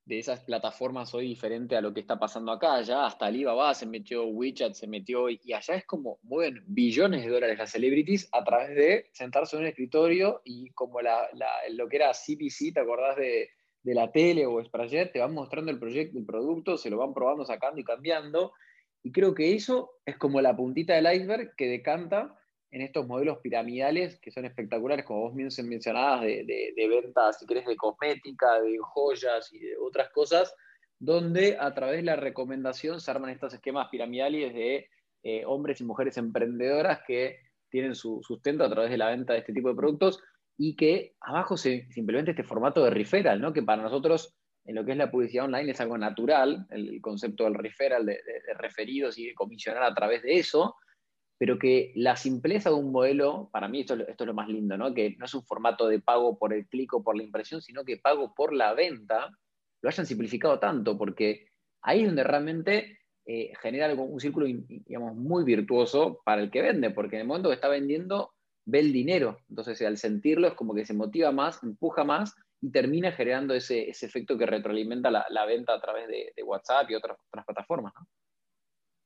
de 0.08 0.20
esas 0.20 0.40
plataformas 0.40 1.14
hoy 1.14 1.28
diferente 1.28 1.76
a 1.76 1.82
lo 1.82 1.94
que 1.94 2.00
está 2.00 2.18
pasando 2.18 2.54
acá. 2.54 2.82
Ya 2.82 3.06
hasta 3.06 3.26
Alibaba 3.26 3.74
se 3.74 3.86
metió, 3.86 4.26
WeChat 4.26 4.74
se 4.74 4.88
metió, 4.88 5.30
y 5.30 5.52
allá 5.54 5.76
es 5.76 5.86
como 5.86 6.18
mueven 6.24 6.64
billones 6.66 7.26
de 7.26 7.30
dólares 7.30 7.58
las 7.58 7.72
celebrities 7.72 8.30
a 8.32 8.44
través 8.44 8.70
de 8.70 9.10
sentarse 9.12 9.58
en 9.58 9.64
un 9.64 9.68
escritorio 9.68 10.42
y 10.46 10.72
como 10.72 11.02
la, 11.02 11.28
lo 11.72 11.90
que 11.90 11.98
era 11.98 12.14
CPC, 12.14 12.74
¿te 12.74 12.80
acordás 12.80 13.18
de, 13.18 13.50
la 13.84 14.10
tele 14.12 14.46
o 14.46 14.64
Sprayer? 14.64 15.12
Te 15.12 15.20
van 15.20 15.34
mostrando 15.34 15.72
el 15.72 15.80
proyecto, 15.80 16.18
el 16.18 16.26
producto, 16.26 16.78
se 16.78 16.90
lo 16.90 16.98
van 16.98 17.14
probando, 17.14 17.44
sacando 17.46 17.82
y 17.82 17.84
cambiando. 17.84 18.54
Y 19.04 19.12
creo 19.12 19.34
que 19.34 19.56
eso 19.56 19.92
es 20.06 20.18
como 20.18 20.40
la 20.40 20.56
puntita 20.56 20.96
del 20.96 21.14
iceberg 21.14 21.54
que 21.58 21.68
decanta 21.68 22.34
en 22.72 22.82
estos 22.82 23.08
modelos 23.08 23.40
piramidales 23.40 24.20
que 24.20 24.32
son 24.32 24.46
espectaculares, 24.46 25.06
como 25.06 25.22
vos 25.22 25.34
mencionabas, 25.34 26.22
de, 26.22 26.44
de, 26.46 26.74
de 26.76 26.88
ventas, 26.88 27.40
si 27.40 27.46
querés, 27.46 27.66
de 27.66 27.76
cosmética, 27.76 28.60
de 28.62 28.78
joyas 28.82 29.52
y 29.54 29.60
de 29.60 29.78
otras 29.78 30.10
cosas, 30.10 30.54
donde 31.00 31.58
a 31.60 31.74
través 31.74 31.98
de 31.98 32.04
la 32.04 32.16
recomendación 32.16 33.00
se 33.00 33.12
arman 33.12 33.30
estos 33.30 33.54
esquemas 33.54 33.88
piramidales 33.90 34.54
de 34.54 34.90
eh, 35.24 35.44
hombres 35.46 35.80
y 35.82 35.86
mujeres 35.86 36.18
emprendedoras 36.18 37.00
que 37.08 37.40
tienen 37.70 37.96
su 37.96 38.22
sustento 38.24 38.64
a 38.64 38.70
través 38.70 38.90
de 38.90 38.98
la 38.98 39.10
venta 39.10 39.34
de 39.34 39.40
este 39.40 39.54
tipo 39.54 39.70
de 39.70 39.76
productos 39.76 40.22
y 40.58 40.76
que 40.76 41.16
abajo 41.22 41.56
se, 41.56 41.88
simplemente 41.92 42.32
este 42.32 42.44
formato 42.44 42.84
de 42.84 42.90
referral, 42.90 43.40
¿no? 43.40 43.54
que 43.54 43.62
para 43.62 43.84
nosotros 43.84 44.36
en 44.66 44.76
lo 44.76 44.84
que 44.84 44.92
es 44.92 44.98
la 44.98 45.12
publicidad 45.12 45.46
online 45.46 45.72
es 45.72 45.80
algo 45.80 45.98
natural, 45.98 46.66
el, 46.72 47.00
concepto 47.00 47.46
del 47.46 47.54
referral, 47.54 48.06
de, 48.06 48.14
de 48.14 48.54
referidos 48.56 49.18
y 49.18 49.28
de 49.28 49.34
comisionar 49.34 49.84
a 49.84 49.94
través 49.94 50.24
de 50.24 50.34
eso, 50.34 50.76
pero 51.38 51.60
que 51.60 51.92
la 51.96 52.16
simpleza 52.16 52.70
de 52.70 52.76
un 52.76 52.92
modelo, 52.92 53.50
para 53.52 53.68
mí 53.68 53.82
esto, 53.82 53.94
esto 53.94 54.24
es 54.24 54.28
lo 54.28 54.34
más 54.34 54.50
lindo, 54.50 54.78
¿no? 54.78 54.94
que 54.94 55.16
no 55.18 55.26
es 55.26 55.34
un 55.34 55.44
formato 55.44 55.88
de 55.88 56.00
pago 56.00 56.38
por 56.38 56.54
el 56.54 56.68
clic 56.68 56.94
o 56.94 57.04
por 57.04 57.16
la 57.16 57.24
impresión, 57.24 57.62
sino 57.62 57.84
que 57.84 57.98
pago 57.98 58.34
por 58.34 58.54
la 58.54 58.74
venta, 58.74 59.30
lo 59.82 59.90
hayan 59.90 60.06
simplificado 60.06 60.60
tanto, 60.60 60.98
porque 60.98 61.50
ahí 61.82 62.02
es 62.02 62.08
donde 62.08 62.24
realmente 62.24 63.00
eh, 63.26 63.54
genera 63.62 63.94
un 63.94 64.20
círculo 64.20 64.48
digamos, 64.48 65.16
muy 65.16 65.44
virtuoso 65.44 66.22
para 66.26 66.42
el 66.42 66.50
que 66.50 66.62
vende, 66.62 66.90
porque 66.90 67.18
en 67.18 67.22
el 67.22 67.28
momento 67.28 67.50
que 67.50 67.56
está 67.56 67.68
vendiendo, 67.68 68.34
ve 68.66 68.80
el 68.80 68.92
dinero, 68.92 69.38
entonces 69.50 69.82
al 69.84 69.98
sentirlo 69.98 70.48
es 70.48 70.54
como 70.56 70.74
que 70.74 70.86
se 70.86 70.94
motiva 70.94 71.32
más, 71.32 71.62
empuja 71.62 72.04
más 72.04 72.34
y 72.62 72.72
termina 72.72 73.12
generando 73.12 73.54
ese, 73.54 73.90
efecto 73.90 74.38
que 74.38 74.46
retroalimenta 74.46 75.12
la, 75.12 75.46
venta 75.46 75.74
a 75.74 75.80
través 75.80 76.08
de, 76.08 76.34
WhatsApp 76.44 76.90
y 76.90 76.96
otras, 76.96 77.18
otras 77.28 77.46
plataformas. 77.46 77.94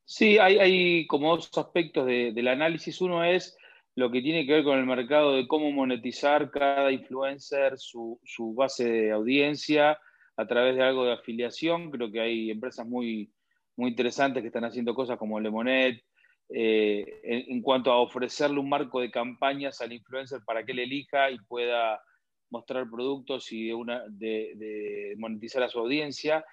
Sí, 0.06 0.38
hay, 0.40 1.08
como 1.08 1.36
dos 1.36 1.50
aspectos 1.58 2.06
del 2.06 2.48
análisis. 2.48 3.00
Uno 3.02 3.24
es 3.24 3.58
lo 3.96 4.12
que 4.12 4.22
tiene 4.22 4.46
que 4.46 4.54
ver 4.54 4.64
con 4.64 4.80
el 4.80 4.86
mercado 4.86 5.36
de 5.36 5.48
cómo 5.48 5.72
monetizar 5.72 6.50
cada 6.52 6.92
influencer, 6.92 7.78
su, 7.78 8.20
base 8.56 8.90
de 8.90 9.12
audiencia 9.12 10.00
a 10.38 10.48
través 10.48 10.76
de 10.76 10.84
algo 10.84 11.06
de 11.06 11.14
afiliación. 11.14 11.92
Creo 11.92 12.12
que 12.12 12.20
hay 12.20 12.52
empresas 12.52 12.86
muy, 12.88 13.32
muy 13.76 13.92
interesantes 13.92 14.42
que 14.42 14.48
están 14.48 14.66
haciendo 14.66 14.94
cosas 14.94 15.18
como 15.18 15.40
Lemonet, 15.40 16.04
eh, 16.50 17.22
en, 17.24 17.62
cuanto 17.62 17.92
a 17.92 18.02
ofrecerle 18.02 18.60
un 18.60 18.68
marco 18.68 19.00
de 19.00 19.12
campañas 19.12 19.80
al 19.80 19.94
influencer 19.94 20.42
para 20.46 20.66
que 20.66 20.74
él 20.74 20.80
elija 20.80 21.32
y 21.32 21.38
pueda 21.40 22.02
mostrar 22.50 22.90
productos 22.90 23.50
y 23.54 23.72
una, 23.72 24.04
de 24.10 25.16
monetizar 25.18 25.64
a 25.64 25.70
su 25.70 25.80
audiencia. 25.80 26.44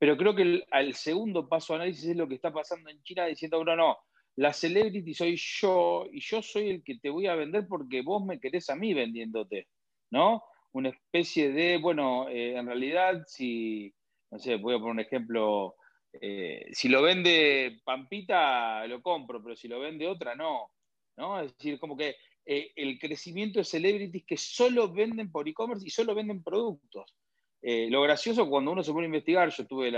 Pero 0.00 0.16
creo 0.16 0.34
que 0.34 0.64
el, 0.72 0.94
segundo 0.94 1.46
paso 1.46 1.74
de 1.74 1.80
análisis 1.80 2.08
es 2.08 2.16
lo 2.16 2.26
que 2.26 2.34
está 2.34 2.50
pasando 2.50 2.88
en 2.88 3.02
China 3.02 3.26
diciendo, 3.26 3.62
no, 3.62 3.76
no, 3.76 3.98
la 4.36 4.54
celebrity 4.54 5.12
soy 5.12 5.36
yo 5.36 6.06
y 6.10 6.20
yo 6.20 6.40
soy 6.40 6.70
el 6.70 6.82
que 6.82 6.98
te 6.98 7.10
voy 7.10 7.26
a 7.26 7.34
vender 7.34 7.66
porque 7.68 8.00
vos 8.00 8.24
me 8.24 8.40
querés 8.40 8.70
a 8.70 8.76
mí 8.76 8.94
vendiéndote, 8.94 9.68
¿no? 10.10 10.42
Una 10.72 10.88
especie 10.88 11.52
de, 11.52 11.76
bueno, 11.76 12.30
eh, 12.30 12.56
en 12.56 12.66
realidad, 12.66 13.24
si, 13.26 13.92
no 14.30 14.38
sé, 14.38 14.56
voy 14.56 14.74
a 14.74 14.78
poner 14.78 14.92
un 14.92 15.00
ejemplo, 15.00 15.76
eh, 16.14 16.64
si 16.72 16.88
lo 16.88 17.02
vende 17.02 17.82
Pampita, 17.84 18.86
lo 18.86 19.02
compro, 19.02 19.42
pero 19.42 19.54
si 19.54 19.68
lo 19.68 19.80
vende 19.80 20.08
otra, 20.08 20.34
no, 20.34 20.70
¿no? 21.18 21.42
Es 21.42 21.54
decir, 21.58 21.78
como 21.78 21.94
que 21.94 22.16
eh, 22.46 22.72
el 22.74 22.98
crecimiento 22.98 23.58
de 23.58 23.66
celebrities 23.66 24.24
que 24.24 24.38
solo 24.38 24.90
venden 24.90 25.30
por 25.30 25.46
e-commerce 25.46 25.86
y 25.86 25.90
solo 25.90 26.14
venden 26.14 26.42
productos. 26.42 27.14
Eh, 27.62 27.88
lo 27.90 28.02
gracioso 28.02 28.48
cuando 28.48 28.72
uno 28.72 28.82
se 28.82 28.92
pone 28.92 29.04
a 29.04 29.06
investigar, 29.06 29.50
yo 29.50 29.62
estuve 29.62 29.92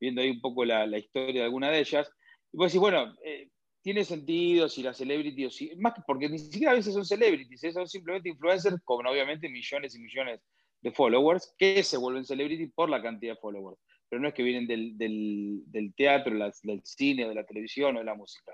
viendo 0.00 0.20
ahí 0.20 0.30
un 0.30 0.40
poco 0.40 0.64
la, 0.64 0.86
historia 0.98 1.40
de 1.40 1.44
alguna 1.44 1.70
de 1.70 1.80
ellas, 1.80 2.10
y 2.52 2.56
vos 2.56 2.68
decís, 2.68 2.80
bueno, 2.80 3.14
eh, 3.24 3.48
tiene 3.82 4.04
sentido 4.04 4.68
si 4.68 4.82
la 4.82 4.94
celebrity 4.94 5.46
o 5.46 5.50
si, 5.50 5.74
más 5.76 5.94
que 5.94 6.02
porque 6.06 6.28
ni 6.28 6.38
siquiera 6.38 6.72
a 6.72 6.76
veces 6.76 6.94
son 6.94 7.04
celebrities, 7.04 7.64
¿eh? 7.64 7.72
son 7.72 7.88
simplemente 7.88 8.28
influencers 8.28 8.76
con 8.84 9.06
obviamente 9.06 9.48
millones 9.48 9.94
y 9.94 10.00
millones 10.00 10.40
de 10.80 10.92
followers 10.92 11.54
que 11.58 11.82
se 11.82 11.96
vuelven 11.96 12.24
celebrity 12.24 12.66
por 12.66 12.90
la 12.90 13.02
cantidad 13.02 13.34
de 13.34 13.40
followers, 13.40 13.80
pero 14.08 14.20
no 14.20 14.28
es 14.28 14.34
que 14.34 14.42
vienen 14.42 14.66
del, 14.66 15.94
teatro, 15.96 16.32
del 16.62 16.80
cine, 16.84 17.28
de 17.28 17.34
la 17.34 17.44
televisión 17.44 17.96
o 17.96 18.00
de 18.00 18.04
la 18.04 18.14
música. 18.14 18.52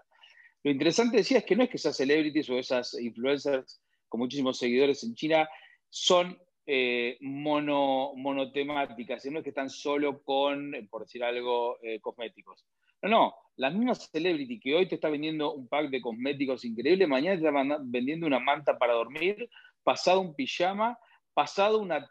Lo 0.62 0.70
interesante 0.70 1.18
decía 1.18 1.38
es 1.38 1.44
que 1.44 1.56
no 1.56 1.62
es 1.62 1.70
que 1.70 1.76
esas 1.76 1.96
celebrities 1.96 2.48
o 2.50 2.58
esas 2.58 2.94
influencers 2.94 3.80
con 4.08 4.20
muchísimos 4.20 4.58
seguidores 4.58 5.02
en 5.04 5.14
China 5.14 5.48
son 5.90 6.38
eh, 6.70 7.16
mono, 7.22 8.12
monotemáticas, 8.14 9.24
no 9.24 9.38
es 9.38 9.42
que 9.42 9.48
están 9.48 9.70
solo 9.70 10.22
con, 10.22 10.74
eh, 10.74 10.86
por 10.90 11.00
decir 11.00 11.24
algo, 11.24 11.78
eh, 11.82 11.98
cosméticos. 11.98 12.66
No, 13.00 13.08
no, 13.08 13.34
las 13.56 13.72
mismas 13.72 14.10
celebrity 14.12 14.60
que 14.60 14.74
hoy 14.74 14.86
te 14.86 14.96
está 14.96 15.08
vendiendo 15.08 15.54
un 15.54 15.66
pack 15.66 15.88
de 15.88 16.02
cosméticos 16.02 16.66
increíble, 16.66 17.06
mañana 17.06 17.40
te 17.40 17.48
está 17.48 17.78
vendiendo 17.80 18.26
una 18.26 18.38
manta 18.38 18.76
para 18.76 18.92
dormir, 18.92 19.48
pasado 19.82 20.20
un 20.20 20.34
pijama, 20.34 20.98
pasado 21.32 21.78
una, 21.78 22.06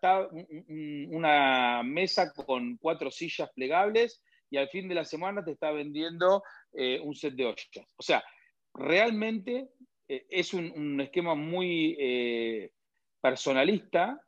una 1.09 1.83
mesa 1.83 2.33
con 2.33 2.77
cuatro 2.77 3.11
sillas 3.11 3.51
plegables 3.53 4.23
y 4.49 4.57
al 4.57 4.69
fin 4.69 4.87
de 4.87 4.95
la 4.95 5.05
semana 5.05 5.45
te 5.45 5.51
está 5.51 5.69
vendiendo 5.69 6.41
un 7.03 7.13
set 7.13 7.35
de 7.35 7.45
ollas. 7.45 7.93
O 7.95 8.01
sea, 8.01 8.23
realmente 8.73 9.69
es 10.07 10.55
un, 10.55 10.99
esquema 10.99 11.35
muy 11.35 11.95
personalista 13.21 14.19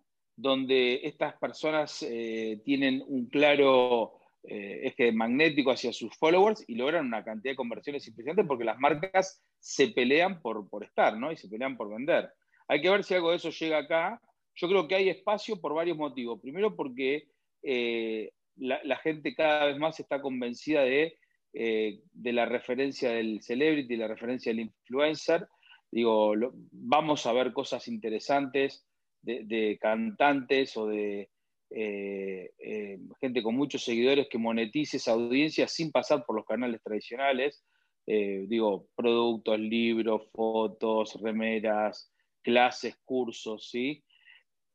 donde 0.41 1.01
estas 1.03 1.37
personas 1.37 2.01
eh, 2.01 2.61
tienen 2.63 3.03
un 3.05 3.27
claro 3.27 4.13
eh, 4.43 4.87
eje 4.87 5.11
magnético 5.11 5.71
hacia 5.71 5.91
sus 5.91 6.15
followers 6.15 6.63
y 6.65 6.75
logran 6.75 7.07
una 7.07 7.25
cantidad 7.25 7.51
de 7.51 7.57
conversiones 7.57 8.07
impresionantes 8.07 8.47
porque 8.47 8.63
las 8.63 8.79
marcas 8.79 9.43
se 9.59 9.89
pelean 9.89 10.41
por, 10.41 10.65
estar, 10.81 11.17
¿no? 11.17 11.29
Y 11.33 11.35
se 11.35 11.49
pelean 11.49 11.75
por 11.75 11.89
vender. 11.89 12.31
Hay 12.69 12.81
que 12.81 12.89
ver 12.89 13.03
si 13.03 13.15
algo 13.15 13.31
de 13.31 13.35
eso 13.35 13.49
llega 13.49 13.79
acá. 13.79 14.21
Yo 14.55 14.69
creo 14.69 14.87
que 14.87 14.95
hay 14.95 15.09
espacio 15.09 15.59
por 15.59 15.73
varios 15.73 15.97
motivos. 15.97 16.39
Primero 16.39 16.73
porque 16.73 17.27
eh, 17.61 18.31
la, 18.55 18.95
gente 18.97 19.35
cada 19.35 19.65
vez 19.65 19.77
más 19.77 19.99
está 19.99 20.21
convencida 20.21 20.83
de, 20.83 21.17
de 21.51 22.33
la 22.33 22.45
referencia 22.45 23.11
del 23.11 23.41
celebrity, 23.41 23.97
la 23.97 24.07
referencia 24.07 24.53
del 24.53 24.61
influencer. 24.61 25.49
Digo, 25.91 26.33
vamos 26.71 27.25
a 27.25 27.33
ver 27.33 27.51
cosas 27.51 27.89
interesantes 27.89 28.85
de, 29.21 29.77
cantantes 29.81 30.75
o 30.77 30.87
de 30.87 31.29
eh, 31.71 32.51
eh, 32.57 32.99
gente 33.21 33.43
con 33.43 33.55
muchos 33.55 33.83
seguidores 33.83 34.27
que 34.29 34.37
monetice 34.37 34.97
esa 34.97 35.11
audiencia 35.11 35.67
sin 35.67 35.91
pasar 35.91 36.25
por 36.25 36.35
los 36.35 36.45
canales 36.45 36.81
tradicionales. 36.83 37.63
Eh, 38.07 38.45
digo, 38.47 38.87
productos, 38.95 39.59
libros, 39.59 40.29
fotos, 40.31 41.19
remeras, 41.21 42.11
clases, 42.41 42.97
cursos, 43.05 43.69
¿sí? 43.69 44.03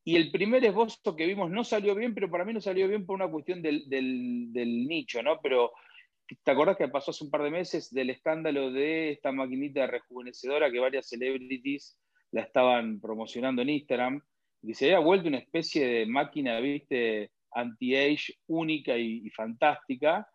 Y 0.07 0.15
el 0.15 0.31
primer 0.31 0.63
esbozo 0.63 1.15
que 1.15 1.25
vimos 1.25 1.49
no 1.49 1.63
salió 1.63 1.95
bien, 1.95 2.13
pero 2.13 2.29
para 2.29 2.45
mí 2.45 2.53
no 2.53 2.61
salió 2.61 2.87
bien 2.87 3.05
por 3.05 3.15
una 3.15 3.29
cuestión 3.29 3.61
del, 3.61 4.87
nicho, 4.87 5.23
¿no? 5.23 5.41
Pero 5.41 5.73
¿te 6.43 6.51
acordás 6.51 6.77
que 6.77 6.87
pasó 6.87 7.09
hace 7.09 7.23
un 7.23 7.31
par 7.31 7.41
de 7.41 7.49
meses 7.49 7.91
del 7.91 8.11
escándalo 8.11 8.71
de 8.71 9.13
esta 9.13 9.31
maquinita 9.31 9.87
rejuvenecedora 9.87 10.71
que 10.71 10.79
varias 10.79 11.09
celebrities 11.09 11.97
la 12.31 12.41
estaban 12.41 13.01
promocionando 13.01 13.63
en 13.63 13.69
Instagram? 13.69 14.21
Y 14.65 14.73
se 14.73 14.85
había 14.85 14.99
vuelto 14.99 15.27
una 15.27 15.37
especie 15.37 15.87
de 15.87 16.05
máquina, 16.05 16.59
viste, 16.59 17.31
anti-age 17.51 18.33
única 18.47 18.97
y, 18.97 19.29
fantástica. 19.29 20.27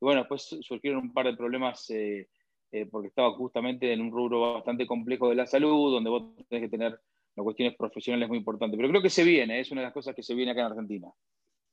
Y 0.00 0.04
bueno, 0.04 0.20
después 0.22 0.56
surgieron 0.60 1.00
un 1.00 1.12
par 1.12 1.26
de 1.26 1.36
problemas 1.36 1.88
eh, 1.90 2.28
eh, 2.72 2.86
porque 2.86 3.08
estaba 3.08 3.32
justamente 3.32 3.92
en 3.92 4.00
un 4.00 4.10
rubro 4.10 4.54
bastante 4.54 4.86
complejo 4.86 5.28
de 5.28 5.36
la 5.36 5.46
salud, 5.46 5.92
donde 5.92 6.10
vos 6.10 6.36
tenés 6.48 6.64
que 6.64 6.76
tener 6.76 7.00
las 7.36 7.44
cuestiones 7.44 7.76
profesionales 7.76 8.28
muy 8.28 8.38
importantes. 8.38 8.76
Pero 8.76 8.88
creo 8.88 9.02
que 9.02 9.10
se 9.10 9.24
viene, 9.24 9.60
es 9.60 9.70
una 9.70 9.82
de 9.82 9.86
las 9.86 9.94
cosas 9.94 10.14
que 10.14 10.22
se 10.22 10.34
viene 10.34 10.52
acá 10.52 10.62
en 10.62 10.66
Argentina. 10.66 11.08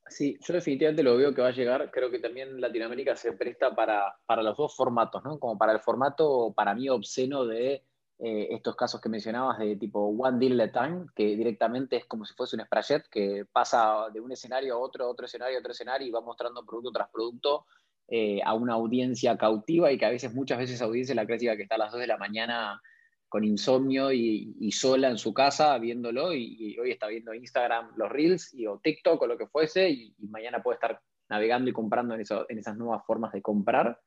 Sí, 0.07 0.37
yo 0.45 0.53
definitivamente 0.53 1.01
lo 1.01 1.17
veo 1.17 1.33
que 1.33 1.41
va 1.41 1.47
a 1.47 1.53
llegar. 1.53 1.89
Creo 1.89 2.11
que 2.11 2.19
también 2.19 2.61
Latinoamérica 2.61 3.15
se 3.15 3.33
presta 3.33 3.73
para, 3.73 4.15
para 4.25 4.43
los 4.43 4.55
dos 4.55 4.75
formatos, 4.75 5.23
¿no? 5.23 5.39
Como 5.39 5.57
para 5.57 5.73
el 5.73 5.79
formato, 5.79 6.53
para 6.55 6.75
mí, 6.75 6.89
obsceno 6.89 7.45
de 7.45 7.83
eh, 8.25 8.47
estos 8.55 8.77
casos 8.77 9.01
que 9.01 9.09
mencionabas 9.09 9.59
de 9.59 9.75
tipo 9.75 9.99
one 9.99 10.39
deal 10.39 10.61
a 10.61 10.71
time, 10.71 11.07
que 11.13 11.35
directamente 11.35 11.97
es 11.97 12.05
como 12.05 12.23
si 12.23 12.33
fuese 12.33 12.55
un 12.55 12.63
sprayet 12.63 13.03
que 13.11 13.43
pasa 13.51 14.05
de 14.13 14.21
un 14.21 14.31
escenario 14.31 14.75
a 14.75 14.77
otro, 14.77 15.09
otro 15.09 15.25
escenario 15.25 15.57
a 15.57 15.59
otro 15.59 15.73
escenario 15.73 16.07
y 16.07 16.11
va 16.11 16.21
mostrando 16.21 16.65
producto 16.65 16.91
tras 16.93 17.09
producto 17.09 17.65
eh, 18.07 18.39
a 18.45 18.53
una 18.53 18.75
audiencia 18.75 19.37
cautiva 19.37 19.91
y 19.91 19.97
que 19.97 20.05
a 20.05 20.09
veces, 20.09 20.33
muchas 20.33 20.57
veces, 20.57 20.81
audiencia 20.81 21.13
la 21.13 21.25
clásica 21.25 21.57
que 21.57 21.63
está 21.63 21.75
a 21.75 21.79
las 21.79 21.91
2 21.91 21.99
de 21.99 22.07
la 22.07 22.17
mañana 22.17 22.81
con 23.27 23.43
insomnio 23.43 24.13
y, 24.13 24.71
sola 24.71 25.09
en 25.09 25.17
su 25.17 25.33
casa 25.33 25.77
viéndolo 25.77 26.33
y, 26.33 26.77
hoy 26.79 26.91
está 26.91 27.07
viendo 27.07 27.33
Instagram, 27.33 27.91
los 27.97 28.09
Reels 28.09 28.53
y, 28.53 28.67
o 28.67 28.79
TikTok 28.79 29.21
o 29.21 29.27
lo 29.27 29.37
que 29.37 29.47
fuese 29.47 29.89
y, 29.89 30.15
mañana 30.29 30.63
puede 30.63 30.75
estar 30.75 31.01
navegando 31.27 31.69
y 31.69 31.73
comprando 31.73 32.15
en 32.15 32.21
esas 32.57 32.77
nuevas 32.77 33.05
formas 33.05 33.33
de 33.33 33.41
comprar. 33.41 33.99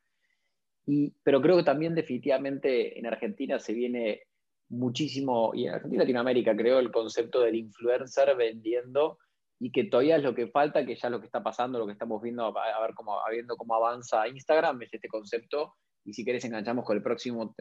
Pero 1.23 1.43
creo 1.43 1.57
que 1.57 1.65
también 1.65 1.95
definitivamente 1.95 2.99
en 2.99 3.07
Argentina 3.07 3.59
se 3.59 3.73
viene 3.73 4.23
muchísimo, 4.69 5.53
y 5.55 5.67
en 5.67 5.81
Latinoamérica 5.99 6.57
creo, 6.57 6.79
el 6.79 6.91
concepto 6.91 7.41
del 7.41 7.57
influencer 7.57 8.37
vendiendo 8.37 9.19
y 9.59 9.73
que 9.73 9.85
todavía 9.85 10.17
es 10.17 10.23
lo 10.23 10.35
que 10.35 10.49
falta, 10.49 10.85
que 10.85 10.97
ya 10.97 11.09
lo 11.09 11.21
que 11.21 11.27
está 11.27 11.43
pasando, 11.43 11.79
lo 11.79 11.87
que 11.87 11.93
estamos 11.93 12.21
viendo, 12.23 12.47
a, 12.47 12.81
ver 12.81 12.95
cómo, 12.95 13.19
viendo 13.31 13.57
cómo 13.57 13.75
avanza 13.75 14.29
Instagram, 14.29 14.83
es 14.83 14.95
este 14.95 15.09
concepto 15.09 15.75
y 16.05 16.13
si 16.13 16.25
querés 16.25 16.45
enganchamos 16.45 16.85
con 16.85 16.97
el 16.97 17.03
próximo, 17.03 17.55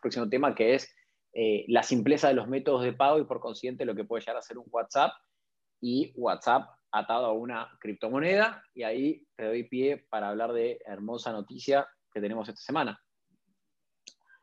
próximo 0.00 0.28
tema, 0.28 0.54
que 0.54 0.74
es 0.74 0.92
eh, 1.32 1.64
la 1.68 1.82
simpleza 1.82 2.28
de 2.28 2.34
los 2.34 2.48
métodos 2.48 2.82
de 2.82 2.92
pago 2.92 3.18
y 3.18 3.24
por 3.24 3.40
consiguiente 3.40 3.84
lo 3.84 3.94
que 3.94 4.04
puede 4.04 4.22
llegar 4.22 4.36
a 4.36 4.42
ser 4.42 4.58
un 4.58 4.66
WhatsApp 4.70 5.12
y 5.80 6.12
WhatsApp 6.16 6.68
atado 6.90 7.26
a 7.26 7.32
una 7.32 7.68
criptomoneda. 7.78 8.64
Y 8.74 8.82
ahí 8.82 9.26
te 9.36 9.44
doy 9.44 9.64
pie 9.64 10.04
para 10.10 10.30
hablar 10.30 10.52
de 10.52 10.80
hermosa 10.86 11.30
noticia 11.30 11.86
que 12.12 12.20
tenemos 12.20 12.48
esta 12.48 12.60
semana. 12.60 13.00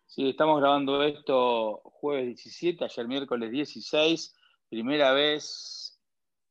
Sí, 0.06 0.30
estamos 0.30 0.60
grabando 0.60 1.04
esto 1.04 1.82
jueves 1.84 2.28
17, 2.28 2.86
ayer 2.86 3.08
miércoles 3.08 3.52
16, 3.52 4.36
primera 4.70 5.12
vez 5.12 6.00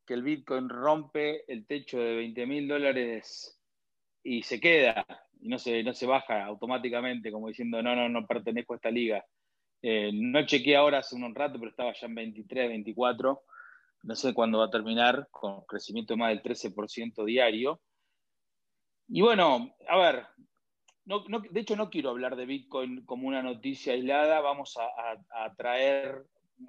que 0.06 0.14
el 0.14 0.22
Bitcoin 0.22 0.68
rompe 0.68 1.50
el 1.50 1.66
techo 1.66 1.98
de 1.98 2.16
20 2.16 2.46
mil 2.46 2.68
dólares 2.68 3.58
y 4.22 4.42
se 4.42 4.60
queda 4.60 5.06
y 5.40 5.48
no 5.48 5.58
se, 5.58 5.82
no 5.82 5.92
se 5.92 6.06
baja 6.06 6.44
automáticamente, 6.44 7.30
como 7.30 7.48
diciendo, 7.48 7.82
no, 7.82 7.94
no, 7.94 8.08
no 8.08 8.26
pertenezco 8.26 8.72
a 8.72 8.76
esta 8.76 8.90
liga. 8.90 9.24
Eh, 9.82 10.10
no 10.14 10.46
chequeé 10.46 10.76
ahora 10.76 10.98
hace 10.98 11.14
un 11.14 11.34
rato, 11.34 11.58
pero 11.58 11.70
estaba 11.70 11.92
ya 11.92 12.06
en 12.06 12.14
23, 12.14 12.68
24. 12.68 13.42
No 14.04 14.16
sé 14.16 14.32
cuándo 14.32 14.58
va 14.58 14.66
a 14.66 14.70
terminar, 14.70 15.28
con 15.30 15.64
crecimiento 15.66 16.14
de 16.14 16.18
más 16.18 16.30
del 16.30 16.42
13% 16.42 17.24
diario. 17.24 17.82
Y 19.08 19.20
bueno, 19.20 19.74
a 19.86 19.98
ver, 19.98 20.26
de 21.04 21.60
hecho 21.60 21.76
no 21.76 21.90
quiero 21.90 22.10
hablar 22.10 22.36
de 22.36 22.46
Bitcoin 22.46 23.04
como 23.04 23.28
una 23.28 23.42
noticia 23.42 23.92
aislada, 23.92 24.40
vamos 24.40 24.76
a, 24.78 25.54
traer 25.54 26.24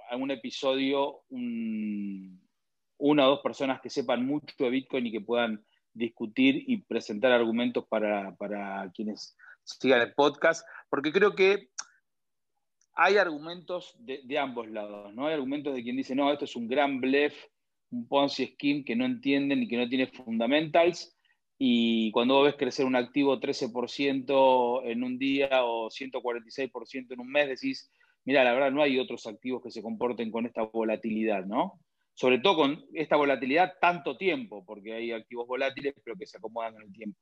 a 0.09 0.15
un 0.17 0.31
episodio 0.31 1.21
una 1.29 3.27
o 3.27 3.29
dos 3.29 3.39
personas 3.41 3.81
que 3.81 3.89
sepan 3.89 4.25
mucho 4.25 4.55
de 4.57 4.69
Bitcoin 4.69 5.07
y 5.07 5.11
que 5.11 5.21
puedan 5.21 5.63
discutir 5.93 6.63
y 6.67 6.77
presentar 6.77 7.31
argumentos 7.31 7.85
para, 7.87 8.91
quienes 8.93 9.37
sigan 9.63 10.01
el 10.01 10.13
podcast, 10.13 10.67
porque 10.89 11.11
creo 11.11 11.33
que 11.33 11.69
hay 12.93 13.17
argumentos 13.17 13.95
de, 13.99 14.37
ambos 14.37 14.67
lados, 14.67 15.13
¿no? 15.13 15.27
Hay 15.27 15.33
argumentos 15.33 15.73
de 15.73 15.83
quien 15.83 15.97
dice, 15.97 16.15
no, 16.15 16.31
esto 16.31 16.45
es 16.45 16.55
un 16.55 16.67
gran 16.67 16.99
blef, 16.99 17.35
un 17.91 18.07
Ponzi 18.07 18.47
scheme 18.47 18.83
que 18.83 18.95
no 18.95 19.05
entienden 19.05 19.63
y 19.63 19.67
que 19.67 19.77
no 19.77 19.87
tiene 19.87 20.07
fundamentals, 20.07 21.14
y 21.57 22.11
cuando 22.11 22.35
vos 22.35 22.45
ves 22.45 22.55
crecer 22.55 22.85
un 22.85 22.95
activo 22.95 23.39
13% 23.39 24.81
en 24.85 25.03
un 25.03 25.17
día 25.17 25.63
o 25.63 25.89
146% 25.89 27.13
en 27.13 27.19
un 27.19 27.31
mes, 27.31 27.47
decís, 27.47 27.91
mira, 28.25 28.43
la 28.43 28.53
verdad 28.53 28.71
no 28.71 28.81
hay 28.81 28.99
otros 28.99 29.25
activos 29.27 29.63
que 29.63 29.71
se 29.71 29.81
comporten 29.81 30.31
con 30.31 30.45
esta 30.45 30.63
volatilidad, 30.63 31.45
¿no? 31.45 31.79
sobre 32.15 32.39
todo 32.39 32.55
con 32.55 32.85
esta 32.93 33.17
volatilidad 33.17 33.73
tanto 33.79 34.17
tiempo, 34.17 34.63
porque 34.65 34.93
hay 34.93 35.11
activos 35.11 35.47
volátiles 35.47 35.93
pero 36.03 36.15
que 36.15 36.25
se 36.25 36.37
acomodan 36.37 36.75
en 36.75 36.83
el 36.83 36.93
tiempo. 36.93 37.19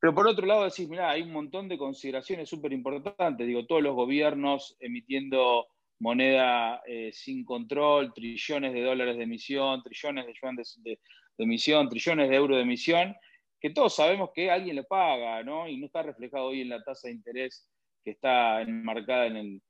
Pero 0.00 0.14
por 0.14 0.26
otro 0.26 0.46
lado 0.46 0.64
decís, 0.64 0.88
mira, 0.88 1.10
hay 1.10 1.22
un 1.22 1.32
montón 1.32 1.68
de 1.68 1.76
consideraciones 1.76 2.48
súper 2.48 2.72
importantes, 2.72 3.46
digo, 3.46 3.66
todos 3.66 3.82
los 3.82 3.94
gobiernos 3.94 4.76
emitiendo 4.80 5.66
moneda 6.00 6.80
eh, 6.86 7.10
sin 7.12 7.44
control, 7.44 8.14
trillones 8.14 8.72
de 8.72 8.82
dólares 8.82 9.16
de 9.16 9.24
emisión, 9.24 9.82
trillones 9.82 10.26
de 10.26 10.34
yuanes 10.40 10.80
de, 10.82 10.98
emisión, 11.36 11.88
trillones 11.88 12.30
de 12.30 12.36
euros 12.36 12.56
de 12.56 12.62
emisión, 12.62 13.14
que 13.60 13.70
todos 13.70 13.94
sabemos 13.94 14.30
que 14.34 14.50
alguien 14.50 14.76
le 14.76 14.84
paga, 14.84 15.42
¿no? 15.42 15.68
Y 15.68 15.78
no 15.78 15.86
está 15.86 16.02
reflejado 16.02 16.46
hoy 16.46 16.62
en 16.62 16.68
la 16.68 16.82
tasa 16.82 17.08
de 17.08 17.14
interés 17.14 17.68
que 18.04 18.12
está 18.12 18.62
enmarcada 18.62 19.26
en 19.26 19.60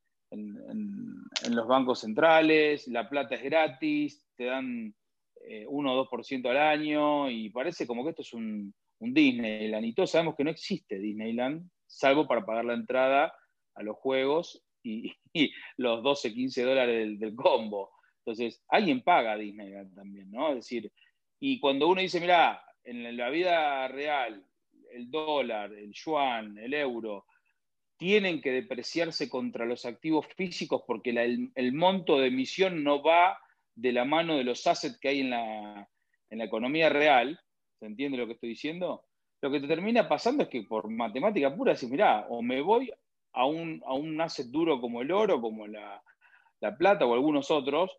los 1.50 1.66
bancos 1.66 2.00
centrales, 2.00 2.86
la 2.88 3.08
plata 3.08 3.34
es 3.34 3.42
gratis, 3.42 4.26
te 4.36 4.44
dan 4.44 4.94
1 5.68 5.92
eh, 5.92 5.96
o 5.96 6.10
2% 6.10 6.48
al 6.48 6.56
año 6.56 7.30
y 7.30 7.50
parece 7.50 7.86
como 7.86 8.04
que 8.04 8.10
esto 8.10 8.22
es 8.22 8.32
un, 8.32 8.74
Disneyland 9.00 9.84
y 9.84 9.94
todos 9.94 10.10
sabemos 10.10 10.34
que 10.34 10.42
no 10.42 10.50
existe 10.50 10.98
Disneyland, 10.98 11.70
salvo 11.86 12.26
para 12.26 12.44
pagar 12.44 12.64
la 12.64 12.74
entrada 12.74 13.32
a 13.76 13.82
los 13.84 13.96
juegos 13.96 14.64
y, 14.82 15.12
los 15.76 16.02
12, 16.02 16.34
15 16.34 16.62
dólares 16.64 17.20
del, 17.20 17.34
combo. 17.36 17.92
Entonces, 18.24 18.60
alguien 18.68 19.02
paga 19.02 19.36
Disneyland 19.36 19.94
también, 19.94 20.30
¿no? 20.32 20.48
Es 20.50 20.56
decir, 20.56 20.92
y 21.38 21.60
cuando 21.60 21.86
uno 21.86 22.00
dice, 22.00 22.20
mira, 22.20 22.60
en 22.88 23.16
la 23.16 23.28
vida 23.28 23.86
real, 23.88 24.44
el 24.92 25.10
dólar, 25.10 25.72
el 25.72 25.92
yuan, 25.92 26.56
el 26.58 26.72
euro, 26.72 27.26
tienen 27.98 28.40
que 28.40 28.52
depreciarse 28.52 29.28
contra 29.28 29.66
los 29.66 29.84
activos 29.84 30.26
físicos 30.36 30.82
porque 30.86 31.10
el, 31.10 31.72
monto 31.72 32.18
de 32.18 32.28
emisión 32.28 32.84
no 32.84 33.02
va 33.02 33.38
de 33.74 33.92
la 33.92 34.04
mano 34.04 34.36
de 34.36 34.44
los 34.44 34.66
assets 34.66 34.98
que 34.98 35.08
hay 35.08 35.20
en 35.20 35.30
la, 35.30 35.88
economía 36.30 36.88
real. 36.88 37.38
¿Se 37.78 37.86
entiende 37.86 38.16
lo 38.16 38.26
que 38.26 38.34
estoy 38.34 38.50
diciendo? 38.50 39.04
Lo 39.42 39.50
que 39.50 39.60
te 39.60 39.68
termina 39.68 40.08
pasando 40.08 40.44
es 40.44 40.48
que 40.48 40.62
por 40.62 40.88
matemática 40.88 41.54
pura 41.54 41.74
decís, 41.74 41.90
mirá, 41.90 42.26
o 42.28 42.40
me 42.40 42.60
voy 42.60 42.92
a 43.32 43.44
un, 43.44 43.82
a 43.84 43.94
un 43.94 44.20
asset 44.20 44.46
duro 44.46 44.80
como 44.80 45.02
el 45.02 45.12
oro, 45.12 45.40
como 45.40 45.66
la, 45.66 46.02
plata 46.78 47.04
o 47.04 47.14
algunos 47.14 47.50
otros, 47.50 47.96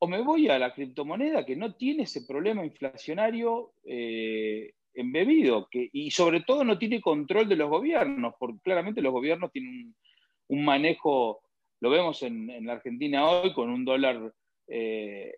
o 0.00 0.06
me 0.06 0.22
voy 0.22 0.48
a 0.48 0.58
la 0.58 0.72
criptomoneda 0.72 1.44
que 1.44 1.56
no 1.56 1.74
tiene 1.74 2.04
ese 2.04 2.22
problema 2.22 2.64
inflacionario 2.64 3.72
eh, 3.84 4.74
embebido 4.94 5.68
y 5.72 6.10
sobre 6.10 6.42
todo 6.42 6.64
no 6.64 6.78
tiene 6.78 7.00
control 7.00 7.48
de 7.48 7.56
los 7.56 7.68
gobiernos, 7.68 8.34
porque 8.38 8.58
claramente 8.62 9.02
los 9.02 9.12
gobiernos 9.12 9.52
tienen 9.52 9.94
un, 10.48 10.64
manejo, 10.64 11.40
lo 11.80 11.90
vemos 11.90 12.22
en, 12.22 12.66
la 12.66 12.74
Argentina 12.74 13.28
hoy 13.28 13.52
con 13.52 13.70
un 13.70 13.84
dólar 13.84 14.32
eh, 14.66 15.32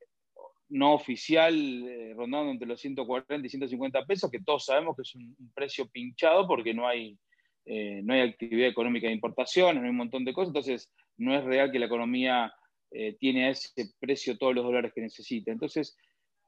no 0.70 0.94
oficial 0.94 1.54
eh, 1.54 2.14
rondando 2.16 2.52
entre 2.52 2.68
los 2.68 2.80
140 2.80 3.46
y 3.46 3.50
150 3.50 4.06
pesos, 4.06 4.30
que 4.30 4.40
todos 4.40 4.64
sabemos 4.64 4.96
que 4.96 5.02
es 5.02 5.14
un, 5.14 5.36
precio 5.54 5.88
pinchado 5.88 6.46
porque 6.46 6.72
no 6.72 6.86
hay, 6.86 7.18
eh, 7.66 8.00
no 8.04 8.14
hay 8.14 8.20
actividad 8.20 8.68
económica 8.68 9.08
de 9.08 9.14
importación, 9.14 9.76
no 9.76 9.82
hay 9.82 9.90
un 9.90 9.96
montón 9.96 10.24
de 10.24 10.32
cosas, 10.32 10.48
entonces 10.48 10.92
no 11.16 11.36
es 11.36 11.44
real 11.44 11.70
que 11.70 11.78
la 11.78 11.86
economía 11.86 12.52
tiene 13.18 13.46
a 13.46 13.50
ese 13.50 13.92
precio 14.00 14.36
todos 14.36 14.54
los 14.54 14.64
dólares 14.64 14.92
que 14.94 15.00
necesita. 15.00 15.52
Entonces, 15.52 15.96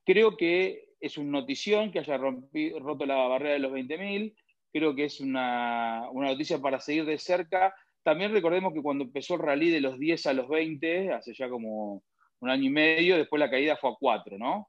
creo 0.04 0.36
que 0.36 0.92
es 1.02 1.18
una 1.18 1.40
notición 1.40 1.90
que 1.90 1.98
haya 1.98 2.16
roto 2.16 3.06
la 3.06 3.16
barrera 3.16 3.54
de 3.54 3.58
los 3.58 3.72
20.000. 3.72 4.34
Creo 4.72 4.94
que 4.94 5.04
es 5.04 5.20
una, 5.20 6.08
noticia 6.12 6.58
para 6.58 6.80
seguir 6.80 7.04
de 7.04 7.18
cerca. 7.18 7.74
También 8.02 8.32
recordemos 8.32 8.72
que 8.72 8.82
cuando 8.82 9.04
empezó 9.04 9.34
el 9.34 9.40
rally 9.40 9.70
de 9.70 9.80
los 9.80 9.98
10 9.98 10.26
a 10.26 10.32
los 10.32 10.48
20, 10.48 11.12
hace 11.12 11.34
ya 11.34 11.48
como 11.48 12.02
un 12.40 12.50
año 12.50 12.64
y 12.64 12.70
medio, 12.70 13.16
después 13.16 13.40
la 13.40 13.50
caída 13.50 13.76
fue 13.76 13.90
a 13.90 13.96
4, 13.98 14.38
¿no? 14.38 14.68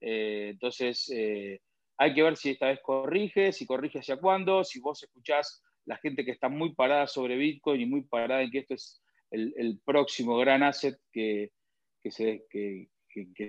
Eh, 0.00 0.48
entonces, 0.52 1.10
eh, 1.14 1.60
hay 1.98 2.14
que 2.14 2.22
ver 2.22 2.36
si 2.36 2.50
esta 2.50 2.66
vez 2.66 2.80
corrige, 2.82 3.52
si 3.52 3.66
corrige 3.66 4.00
hacia 4.00 4.16
cuándo, 4.16 4.64
si 4.64 4.80
vos 4.80 5.02
escuchás 5.02 5.62
la 5.86 5.96
gente 5.98 6.24
que 6.24 6.32
está 6.32 6.48
muy 6.48 6.74
parada 6.74 7.06
sobre 7.06 7.36
Bitcoin 7.36 7.80
y 7.80 7.86
muy 7.86 8.02
parada 8.02 8.42
en 8.42 8.50
que 8.50 8.58
esto 8.58 8.74
es 8.74 9.02
el, 9.34 9.80
próximo 9.84 10.36
gran 10.38 10.62
asset 10.62 10.98
que, 11.12 11.50
se, 12.04 12.46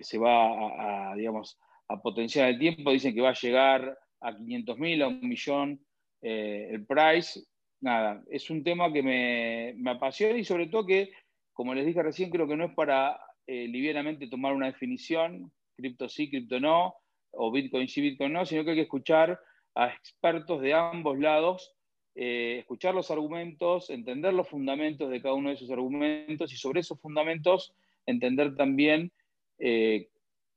se 0.01 0.17
va 0.17 1.11
a, 1.11 1.15
digamos, 1.15 1.59
a 1.87 2.01
potenciar 2.01 2.49
el 2.49 2.59
tiempo, 2.59 2.91
dicen 2.91 3.13
que 3.13 3.21
va 3.21 3.29
a 3.29 3.39
llegar 3.39 3.97
a 4.21 4.31
500.000, 4.31 5.03
a 5.03 5.07
un 5.07 5.27
millón 5.27 5.85
eh, 6.21 6.69
el 6.71 6.85
price, 6.85 7.41
nada, 7.81 8.23
es 8.29 8.49
un 8.49 8.63
tema 8.63 8.91
que 8.91 9.03
me, 9.03 9.91
apasiona 9.91 10.37
y 10.37 10.43
sobre 10.43 10.67
todo 10.67 10.85
que, 10.85 11.11
como 11.53 11.73
les 11.73 11.85
dije 11.85 12.01
recién, 12.01 12.31
creo 12.31 12.47
que 12.47 12.55
no 12.55 12.65
es 12.65 12.73
para 12.73 13.19
eh, 13.45 13.67
livianamente 13.67 14.27
tomar 14.27 14.53
una 14.53 14.67
definición, 14.67 15.51
cripto 15.75 16.09
sí, 16.09 16.29
cripto 16.29 16.59
no, 16.59 16.95
o 17.31 17.51
Bitcoin 17.51 17.87
sí, 17.87 18.01
Bitcoin 18.01 18.33
no, 18.33 18.45
sino 18.45 18.63
que 18.63 18.71
hay 18.71 18.77
que 18.77 18.83
escuchar 18.83 19.39
a 19.75 19.87
expertos 19.89 20.61
de 20.61 20.73
ambos 20.73 21.19
lados, 21.19 21.74
eh, 22.15 22.59
escuchar 22.59 22.95
los 22.95 23.11
argumentos, 23.11 23.89
entender 23.89 24.33
los 24.33 24.47
fundamentos 24.47 25.09
de 25.09 25.21
cada 25.21 25.35
uno 25.35 25.49
de 25.49 25.55
esos 25.55 25.69
argumentos 25.69 26.53
y 26.53 26.55
sobre 26.55 26.79
esos 26.79 26.99
fundamentos 27.01 27.75
entender 28.05 28.55
también 28.55 29.11
eh, 29.59 30.07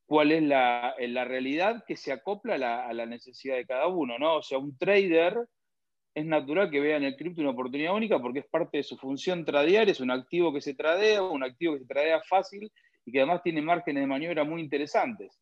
cuál 0.05 0.31
es 0.31 0.41
la, 0.41 0.95
realidad 1.25 1.83
que 1.85 1.97
se 1.97 2.13
acopla 2.13 2.55
a 2.55 2.93
la, 2.93 3.05
necesidad 3.05 3.57
de 3.57 3.65
cada 3.65 3.87
uno, 3.87 4.17
¿no? 4.17 4.37
O 4.37 4.41
sea, 4.41 4.57
un 4.57 4.77
trader 4.77 5.47
es 6.15 6.25
natural 6.25 6.69
que 6.69 6.79
vea 6.79 6.97
en 6.97 7.03
el 7.03 7.15
cripto 7.15 7.41
una 7.41 7.51
oportunidad 7.51 7.93
única 7.93 8.19
porque 8.19 8.39
es 8.39 8.47
parte 8.47 8.77
de 8.77 8.83
su 8.83 8.97
función 8.97 9.43
tradear, 9.43 9.89
es 9.89 9.99
un 9.99 10.11
activo 10.11 10.53
que 10.53 10.61
se 10.61 10.75
tradea, 10.75 11.21
un 11.21 11.43
activo 11.43 11.73
que 11.73 11.81
se 11.81 11.87
tradea 11.87 12.21
fácil 12.21 12.71
y 13.05 13.11
que 13.11 13.19
además 13.19 13.43
tiene 13.43 13.61
márgenes 13.61 14.03
de 14.03 14.07
maniobra 14.07 14.43
muy 14.43 14.61
interesantes. 14.61 15.39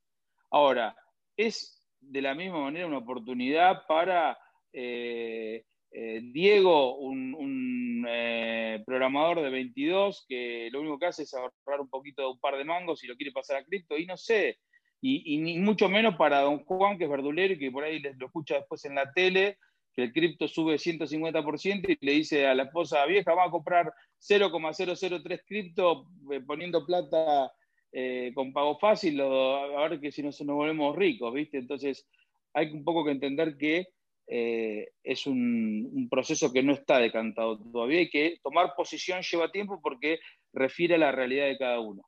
Ahora, 0.49 0.95
es 1.35 1.81
de 1.99 2.21
la 2.21 2.33
misma 2.33 2.61
manera 2.61 2.87
una 2.87 2.99
oportunidad 2.99 3.85
para 3.87 4.37
eh, 4.73 5.63
eh, 5.99 6.21
Diego, 6.21 6.95
un, 6.97 8.05
eh, 8.07 8.83
programador 8.85 9.41
de 9.41 9.49
22 9.49 10.25
que 10.29 10.69
lo 10.71 10.81
único 10.81 10.99
que 10.99 11.07
hace 11.07 11.23
es 11.23 11.33
ahorrar 11.33 11.81
un 11.81 11.89
poquito 11.89 12.21
de 12.21 12.27
un 12.27 12.39
par 12.39 12.55
de 12.55 12.63
mangos 12.63 13.03
y 13.03 13.07
lo 13.07 13.15
quiere 13.15 13.31
pasar 13.31 13.57
a 13.57 13.65
cripto, 13.65 13.97
y 13.97 14.05
no 14.05 14.15
sé, 14.15 14.59
y, 15.01 15.39
ni 15.39 15.57
mucho 15.57 15.89
menos 15.89 16.15
para 16.15 16.41
don 16.41 16.63
Juan, 16.65 16.99
que 16.99 17.05
es 17.05 17.09
verdulero 17.09 17.55
y 17.55 17.57
que 17.57 17.71
por 17.71 17.83
ahí 17.83 17.99
lo 17.99 18.27
escucha 18.27 18.57
después 18.57 18.85
en 18.85 18.93
la 18.93 19.11
tele, 19.11 19.57
que 19.95 20.03
el 20.03 20.13
cripto 20.13 20.47
sube 20.47 20.75
150% 20.75 21.89
y 21.89 22.05
le 22.05 22.11
dice 22.11 22.45
a 22.45 22.53
la 22.53 22.63
esposa 22.63 23.03
vieja, 23.07 23.33
va 23.33 23.45
a 23.45 23.51
comprar 23.51 23.91
0,003 24.19 25.41
cripto 25.47 26.05
poniendo 26.45 26.85
plata 26.85 27.51
eh, 27.91 28.31
con 28.35 28.53
pago 28.53 28.77
fácil, 28.77 29.19
a 29.19 29.87
ver 29.89 29.99
que 29.99 30.11
si 30.11 30.21
no 30.21 30.29
nos 30.29 30.55
volvemos 30.55 30.95
ricos, 30.95 31.33
¿viste? 31.33 31.57
Entonces 31.57 32.07
hay 32.53 32.67
un 32.67 32.83
poco 32.83 33.03
que 33.03 33.11
entender 33.11 33.57
que 33.57 33.87
eh, 34.27 34.89
es 35.03 35.25
un, 35.25 36.07
proceso 36.11 36.51
que 36.51 36.63
no 36.63 36.73
está 36.73 36.99
decantado 36.99 37.57
todavía 37.57 38.01
y 38.01 38.09
que 38.09 38.39
tomar 38.43 38.73
posición 38.75 39.21
lleva 39.21 39.51
tiempo 39.51 39.79
porque 39.81 40.19
refiere 40.53 40.95
a 40.95 40.99
la 40.99 41.11
realidad 41.11 41.45
de 41.45 41.57
cada 41.57 41.79
uno. 41.79 42.03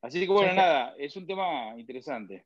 Así 0.00 0.20
que 0.20 0.32
bueno, 0.32 0.54
nada, 0.54 0.94
es 0.98 1.16
un 1.16 1.26
tema 1.26 1.74
interesante. 1.76 2.44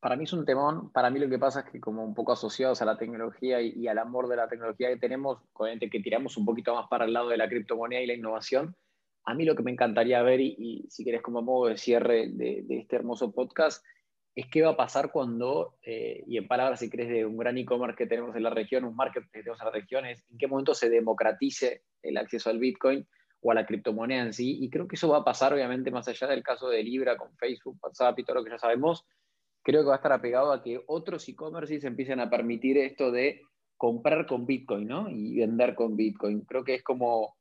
Para 0.00 0.14
mí 0.14 0.24
es 0.24 0.32
un 0.32 0.44
temón, 0.44 0.92
para 0.92 1.10
mí 1.10 1.18
lo 1.18 1.28
que 1.28 1.38
pasa 1.38 1.60
es 1.60 1.72
que 1.72 1.80
como 1.80 2.04
un 2.04 2.14
poco 2.14 2.32
asociados 2.32 2.80
a 2.82 2.84
la 2.84 2.96
tecnología 2.96 3.60
y, 3.60 3.88
al 3.88 3.98
amor 3.98 4.28
de 4.28 4.36
la 4.36 4.48
tecnología 4.48 4.88
que 4.90 4.96
tenemos, 4.96 5.38
obviamente 5.54 5.90
que 5.90 6.00
tiramos 6.00 6.36
un 6.36 6.44
poquito 6.44 6.74
más 6.74 6.86
para 6.88 7.04
el 7.04 7.12
lado 7.12 7.30
de 7.30 7.36
la 7.36 7.48
criptomoneda 7.48 8.00
y 8.00 8.06
la 8.06 8.14
innovación, 8.14 8.76
a 9.24 9.34
mí 9.34 9.44
lo 9.44 9.56
que 9.56 9.62
me 9.62 9.72
encantaría 9.72 10.22
ver, 10.22 10.40
y, 10.40 10.86
si 10.88 11.04
querés 11.04 11.20
como 11.20 11.42
modo 11.42 11.68
de 11.68 11.78
cierre 11.78 12.28
de, 12.28 12.64
este 12.68 12.96
hermoso 12.96 13.32
podcast, 13.32 13.84
es 14.38 14.46
qué 14.46 14.62
va 14.62 14.70
a 14.70 14.76
pasar 14.76 15.10
cuando, 15.10 15.74
eh, 15.82 16.22
y 16.28 16.36
en 16.36 16.46
palabras 16.46 16.78
si 16.78 16.88
crees 16.88 17.08
de 17.08 17.26
un 17.26 17.36
gran 17.36 17.58
e-commerce 17.58 17.96
que 17.96 18.06
tenemos 18.06 18.36
en 18.36 18.44
la 18.44 18.50
región, 18.50 18.84
un 18.84 18.94
market 18.94 19.24
que 19.24 19.40
tenemos 19.40 19.60
en 19.60 19.66
la 19.66 19.72
región, 19.72 20.06
es 20.06 20.24
en 20.30 20.38
qué 20.38 20.46
momento 20.46 20.74
se 20.74 20.88
democratice 20.88 21.82
el 22.04 22.16
acceso 22.16 22.48
al 22.48 22.60
Bitcoin 22.60 23.04
o 23.40 23.50
a 23.50 23.54
la 23.56 23.66
criptomoneda 23.66 24.22
en 24.22 24.32
sí. 24.32 24.58
Y 24.60 24.70
creo 24.70 24.86
que 24.86 24.94
eso 24.94 25.08
va 25.08 25.18
a 25.18 25.24
pasar, 25.24 25.52
obviamente, 25.52 25.90
más 25.90 26.06
allá 26.06 26.28
del 26.28 26.44
caso 26.44 26.68
de 26.68 26.84
Libra 26.84 27.16
con 27.16 27.36
Facebook, 27.36 27.78
WhatsApp 27.82 28.16
y 28.16 28.24
todo 28.24 28.36
lo 28.36 28.44
que 28.44 28.50
ya 28.50 28.58
sabemos, 28.58 29.04
creo 29.64 29.82
que 29.82 29.88
va 29.88 29.94
a 29.94 29.96
estar 29.96 30.12
apegado 30.12 30.52
a 30.52 30.62
que 30.62 30.80
otros 30.86 31.28
e-commerces 31.28 31.82
empiecen 31.82 32.20
a 32.20 32.30
permitir 32.30 32.78
esto 32.78 33.10
de 33.10 33.42
comprar 33.76 34.24
con 34.26 34.46
Bitcoin, 34.46 34.86
¿no? 34.86 35.10
Y 35.10 35.36
vender 35.36 35.74
con 35.74 35.96
Bitcoin. 35.96 36.42
Creo 36.42 36.62
que 36.62 36.76
es 36.76 36.84
como 36.84 37.37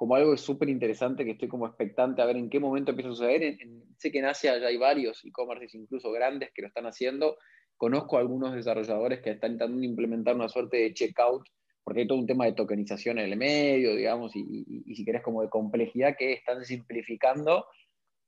como 0.00 0.14
algo 0.14 0.34
súper 0.38 0.70
interesante 0.70 1.26
que 1.26 1.32
estoy 1.32 1.48
como 1.48 1.66
expectante 1.66 2.22
a 2.22 2.24
ver 2.24 2.38
en 2.38 2.48
qué 2.48 2.58
momento 2.58 2.90
empieza 2.90 3.10
a 3.10 3.12
suceder. 3.12 3.58
sé 3.98 4.10
que 4.10 4.20
en 4.20 4.24
Asia 4.24 4.58
ya 4.58 4.68
hay 4.68 4.78
varios 4.78 5.22
e-commerces 5.26 5.74
incluso 5.74 6.10
grandes 6.10 6.52
que 6.54 6.62
lo 6.62 6.68
están 6.68 6.86
haciendo. 6.86 7.36
Conozco 7.76 8.16
algunos 8.16 8.54
desarrolladores 8.54 9.20
que 9.20 9.32
están 9.32 9.52
intentando 9.52 9.84
implementar 9.84 10.34
una 10.34 10.48
suerte 10.48 10.78
de 10.78 10.94
checkout, 10.94 11.46
porque 11.84 12.00
hay 12.00 12.06
todo 12.08 12.16
un 12.16 12.26
tema 12.26 12.46
de 12.46 12.54
tokenización 12.54 13.18
en 13.18 13.30
el 13.30 13.36
medio, 13.36 13.94
digamos, 13.94 14.34
y, 14.34 14.64
y 14.86 14.94
si 14.94 15.04
querés 15.04 15.20
como 15.22 15.42
de 15.42 15.50
complejidad 15.50 16.16
que 16.18 16.32
están 16.32 16.64
simplificando. 16.64 17.66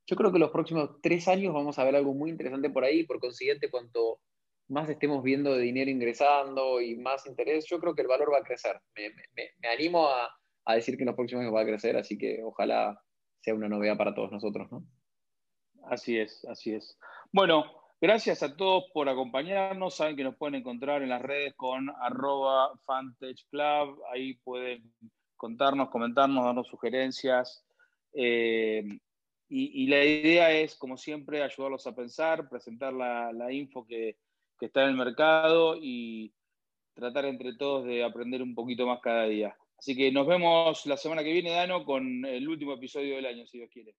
Yo 0.06 0.14
creo 0.14 0.30
que 0.30 0.38
los 0.38 0.50
próximos 0.50 1.00
tres 1.00 1.26
años 1.26 1.54
vamos 1.54 1.78
a 1.78 1.84
ver 1.84 1.96
algo 1.96 2.12
muy 2.12 2.28
interesante 2.28 2.68
por 2.68 2.84
ahí, 2.84 3.04
por 3.04 3.18
consiguiente, 3.18 3.70
cuanto 3.70 4.18
más 4.68 4.90
estemos 4.90 5.22
viendo 5.22 5.54
de 5.54 5.62
dinero 5.62 5.90
ingresando 5.90 6.82
y 6.82 6.96
más 6.96 7.26
interés, 7.26 7.64
yo 7.64 7.80
creo 7.80 7.94
que 7.94 8.02
el 8.02 8.08
valor 8.08 8.30
va 8.30 8.40
a 8.40 8.44
crecer. 8.44 8.78
me, 8.94 9.08
me, 9.08 9.52
me 9.58 9.68
animo 9.68 10.06
a, 10.10 10.28
a 10.64 10.74
decir 10.74 10.96
que 10.96 11.02
en 11.02 11.08
los 11.08 11.16
próximos 11.16 11.42
años 11.42 11.54
va 11.54 11.62
a 11.62 11.66
crecer, 11.66 11.96
así 11.96 12.16
que 12.16 12.42
ojalá 12.42 13.00
sea 13.40 13.54
una 13.54 13.68
novedad 13.68 13.96
para 13.96 14.14
todos 14.14 14.30
nosotros, 14.30 14.70
¿no? 14.70 14.84
Así 15.84 16.18
es, 16.18 16.44
así 16.44 16.74
es. 16.74 16.98
Bueno, 17.32 17.64
gracias 18.00 18.42
a 18.42 18.56
todos 18.56 18.84
por 18.92 19.08
acompañarnos. 19.08 19.96
Saben 19.96 20.16
que 20.16 20.24
nos 20.24 20.36
pueden 20.36 20.54
encontrar 20.54 21.02
en 21.02 21.08
las 21.08 21.22
redes 21.22 21.54
con 21.56 21.90
arroba 22.00 22.72
Club. 23.50 24.00
Ahí 24.12 24.34
pueden 24.44 24.94
contarnos, 25.36 25.90
comentarnos, 25.90 26.44
darnos 26.44 26.68
sugerencias. 26.68 27.64
Eh, 28.14 28.84
y, 29.54 29.86
la 29.88 30.02
idea 30.02 30.50
es, 30.50 30.76
como 30.76 30.96
siempre, 30.96 31.42
ayudarlos 31.42 31.86
a 31.86 31.94
pensar, 31.94 32.48
presentar 32.48 32.94
la, 32.94 33.52
info 33.52 33.84
que, 33.86 34.16
que 34.58 34.66
está 34.66 34.84
en 34.84 34.90
el 34.90 34.96
mercado 34.96 35.76
y 35.78 36.32
tratar 36.94 37.26
entre 37.26 37.54
todos 37.56 37.84
de 37.84 38.02
aprender 38.02 38.40
un 38.40 38.54
poquito 38.54 38.86
más 38.86 39.00
cada 39.00 39.24
día. 39.24 39.54
Así 39.82 39.96
que 39.96 40.12
nos 40.12 40.28
vemos 40.28 40.86
la 40.86 40.96
semana 40.96 41.24
que 41.24 41.32
viene, 41.32 41.50
Dano, 41.50 41.84
con 41.84 42.24
el 42.24 42.48
último 42.48 42.74
episodio 42.74 43.16
del 43.16 43.26
año, 43.26 43.44
si 43.48 43.58
Dios 43.58 43.68
quiere. 43.68 43.96